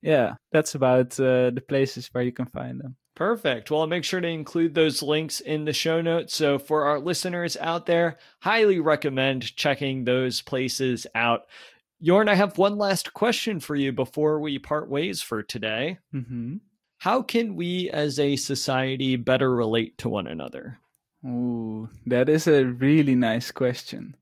yeah, 0.01 0.35
that's 0.51 0.75
about 0.75 1.19
uh, 1.19 1.51
the 1.51 1.63
places 1.65 2.09
where 2.11 2.23
you 2.23 2.31
can 2.31 2.47
find 2.47 2.79
them. 2.81 2.95
Perfect. 3.19 3.69
Well, 3.69 3.81
I'll 3.81 3.87
make 3.87 4.05
sure 4.05 4.21
to 4.21 4.27
include 4.29 4.73
those 4.73 5.03
links 5.03 5.41
in 5.41 5.65
the 5.65 5.73
show 5.73 5.99
notes. 5.99 6.33
So, 6.33 6.57
for 6.57 6.85
our 6.85 6.99
listeners 6.99 7.57
out 7.57 7.85
there, 7.85 8.17
highly 8.39 8.79
recommend 8.79 9.57
checking 9.57 10.05
those 10.05 10.41
places 10.41 11.05
out. 11.13 11.41
Jorn, 12.01 12.29
I 12.29 12.35
have 12.35 12.57
one 12.57 12.77
last 12.77 13.13
question 13.13 13.59
for 13.59 13.75
you 13.75 13.91
before 13.91 14.39
we 14.39 14.57
part 14.57 14.89
ways 14.89 15.21
for 15.21 15.43
today. 15.43 15.97
Mm-hmm. 16.15 16.59
How 16.99 17.21
can 17.21 17.57
we 17.57 17.89
as 17.89 18.19
a 18.19 18.37
society 18.37 19.17
better 19.17 19.53
relate 19.53 19.97
to 19.97 20.07
one 20.07 20.25
another? 20.25 20.79
Ooh, 21.25 21.89
that 22.05 22.29
is 22.29 22.47
a 22.47 22.67
really 22.67 23.15
nice 23.15 23.51
question. 23.51 24.15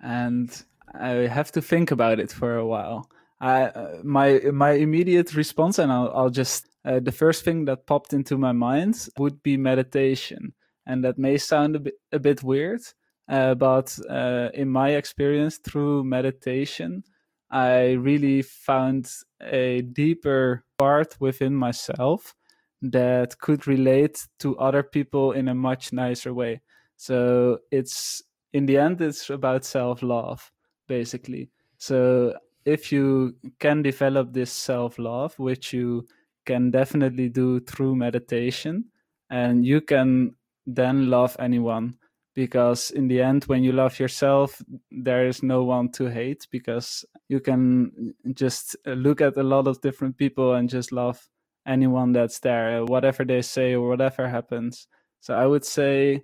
And 0.00 0.50
I 0.92 1.10
have 1.28 1.52
to 1.52 1.62
think 1.62 1.92
about 1.92 2.18
it 2.18 2.32
for 2.32 2.56
a 2.56 2.66
while. 2.66 3.08
I, 3.40 3.66
uh, 3.66 3.98
my 4.02 4.40
my 4.52 4.72
immediate 4.72 5.32
response, 5.32 5.78
and 5.78 5.92
I'll, 5.92 6.12
I'll 6.12 6.30
just 6.30 6.66
uh, 6.84 7.00
the 7.00 7.12
first 7.12 7.44
thing 7.44 7.64
that 7.66 7.86
popped 7.86 8.12
into 8.12 8.36
my 8.36 8.52
mind 8.52 9.08
would 9.18 9.42
be 9.42 9.56
meditation, 9.56 10.54
and 10.86 11.04
that 11.04 11.18
may 11.18 11.38
sound 11.38 11.76
a 11.76 11.80
bit 11.80 11.94
a 12.12 12.18
bit 12.18 12.42
weird, 12.42 12.80
uh, 13.28 13.54
but 13.54 13.96
uh, 14.10 14.48
in 14.54 14.68
my 14.68 14.90
experience 14.90 15.58
through 15.58 16.04
meditation, 16.04 17.04
I 17.50 17.92
really 17.92 18.42
found 18.42 19.10
a 19.40 19.82
deeper 19.82 20.64
part 20.78 21.16
within 21.20 21.54
myself 21.54 22.34
that 22.82 23.38
could 23.38 23.66
relate 23.66 24.26
to 24.40 24.58
other 24.58 24.82
people 24.82 25.32
in 25.32 25.48
a 25.48 25.54
much 25.54 25.92
nicer 25.92 26.34
way. 26.34 26.60
So 26.96 27.58
it's 27.70 28.22
in 28.52 28.66
the 28.66 28.78
end, 28.78 29.00
it's 29.00 29.30
about 29.30 29.64
self 29.64 30.02
love, 30.02 30.50
basically. 30.88 31.50
So 31.78 32.34
if 32.64 32.92
you 32.92 33.36
can 33.58 33.82
develop 33.82 34.32
this 34.32 34.52
self 34.52 34.98
love, 34.98 35.38
which 35.38 35.72
you 35.72 36.06
can 36.44 36.70
definitely 36.70 37.28
do 37.28 37.60
through 37.60 37.96
meditation, 37.96 38.86
and 39.30 39.64
you 39.64 39.80
can 39.80 40.34
then 40.66 41.10
love 41.10 41.36
anyone 41.38 41.94
because 42.34 42.90
in 42.90 43.08
the 43.08 43.20
end 43.20 43.44
when 43.44 43.62
you 43.62 43.72
love 43.72 43.98
yourself 43.98 44.62
there 44.90 45.26
is 45.26 45.42
no 45.42 45.64
one 45.64 45.90
to 45.90 46.06
hate 46.06 46.46
because 46.50 47.04
you 47.28 47.40
can 47.40 48.14
just 48.32 48.76
look 48.86 49.20
at 49.20 49.36
a 49.36 49.42
lot 49.42 49.66
of 49.66 49.80
different 49.82 50.16
people 50.16 50.54
and 50.54 50.70
just 50.70 50.92
love 50.92 51.28
anyone 51.66 52.12
that's 52.12 52.38
there 52.38 52.84
whatever 52.84 53.24
they 53.24 53.42
say 53.42 53.74
or 53.74 53.88
whatever 53.88 54.28
happens 54.28 54.86
so 55.20 55.34
i 55.34 55.44
would 55.44 55.64
say 55.64 56.22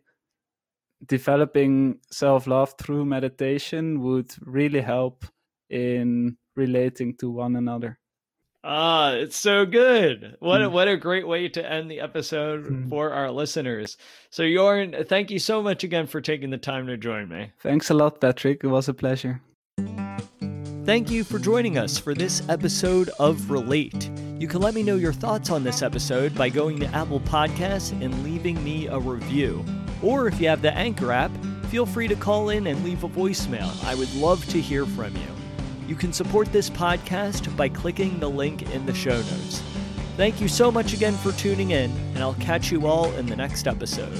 developing 1.07 1.99
self-love 2.11 2.75
through 2.79 3.05
meditation 3.05 4.01
would 4.01 4.33
really 4.41 4.81
help 4.81 5.25
in 5.71 6.37
relating 6.57 7.17
to 7.17 7.31
one 7.31 7.57
another. 7.57 7.99
Ah, 8.65 9.13
it's 9.13 9.37
so 9.37 9.65
good. 9.65 10.37
What 10.41 10.63
a, 10.63 10.69
mm. 10.69 10.73
what 10.73 10.89
a 10.89 10.97
great 10.97 11.27
way 11.29 11.49
to 11.49 11.73
end 11.73 11.91
the 11.91 12.01
episode 12.01 12.65
mm. 12.65 12.89
for 12.89 13.13
our 13.13 13.31
listeners. 13.31 13.97
So 14.31 14.43
Jorn, 14.43 15.07
thank 15.09 15.31
you 15.31 15.39
so 15.39 15.63
much 15.63 15.85
again 15.85 16.07
for 16.07 16.21
taking 16.21 16.51
the 16.51 16.59
time 16.59 16.87
to 16.89 16.97
join 16.97 17.29
me. 17.29 17.53
Thanks 17.61 17.91
a 17.91 17.95
lot, 17.95 18.21
Patrick. 18.21 18.65
It 18.65 18.69
was 18.69 18.89
a 18.89 18.95
pleasure. 18.95 19.41
Thank 20.85 21.11
you 21.11 21.23
for 21.23 21.39
joining 21.39 21.79
us 21.79 21.99
for 21.99 22.15
this 22.15 22.43
episode 22.49 23.11
of 23.21 23.51
Relate. 23.51 24.11
You 24.39 24.49
can 24.49 24.61
let 24.61 24.75
me 24.75 24.83
know 24.83 24.97
your 24.97 25.13
thoughts 25.13 25.51
on 25.51 25.63
this 25.63 25.83
episode 25.83 26.35
by 26.35 26.49
going 26.49 26.81
to 26.81 26.87
Apple 26.87 27.21
Podcasts 27.21 27.93
and 28.03 28.25
leaving 28.25 28.63
me 28.65 28.87
a 28.87 28.99
review. 28.99 29.65
Or 30.03 30.29
if 30.29 30.41
you 30.41 30.49
have 30.49 30.63
the 30.63 30.73
Anchor 30.73 31.13
app, 31.13 31.31
feel 31.67 31.85
free 31.87 32.09
to 32.09 32.17
call 32.17 32.49
in 32.49 32.67
and 32.67 32.83
leave 32.85 33.05
a 33.05 33.09
voicemail. 33.09 33.71
I 33.85 33.95
would 33.95 34.13
love 34.15 34.45
to 34.47 34.61
hear 34.61 34.87
from 34.87 35.15
you. 35.15 35.38
You 35.89 35.97
can 35.97 36.13
support 36.13 36.53
this 36.53 36.69
podcast 36.69 37.57
by 37.57 37.71
clicking 37.71 38.21
the 38.21 38.29
link 38.29 38.75
in 38.75 38.85
the 38.85 38.93
show 38.93 39.17
notes. 39.17 39.63
Thank 40.19 40.39
you 40.39 40.47
so 40.47 40.71
much 40.71 40.93
again 40.93 41.15
for 41.15 41.33
tuning 41.33 41.71
in, 41.71 41.91
and 42.15 42.19
I'll 42.19 42.35
catch 42.35 42.71
you 42.71 42.87
all 42.87 43.11
in 43.15 43.25
the 43.25 43.37
next 43.37 43.67
episode. 43.67 44.13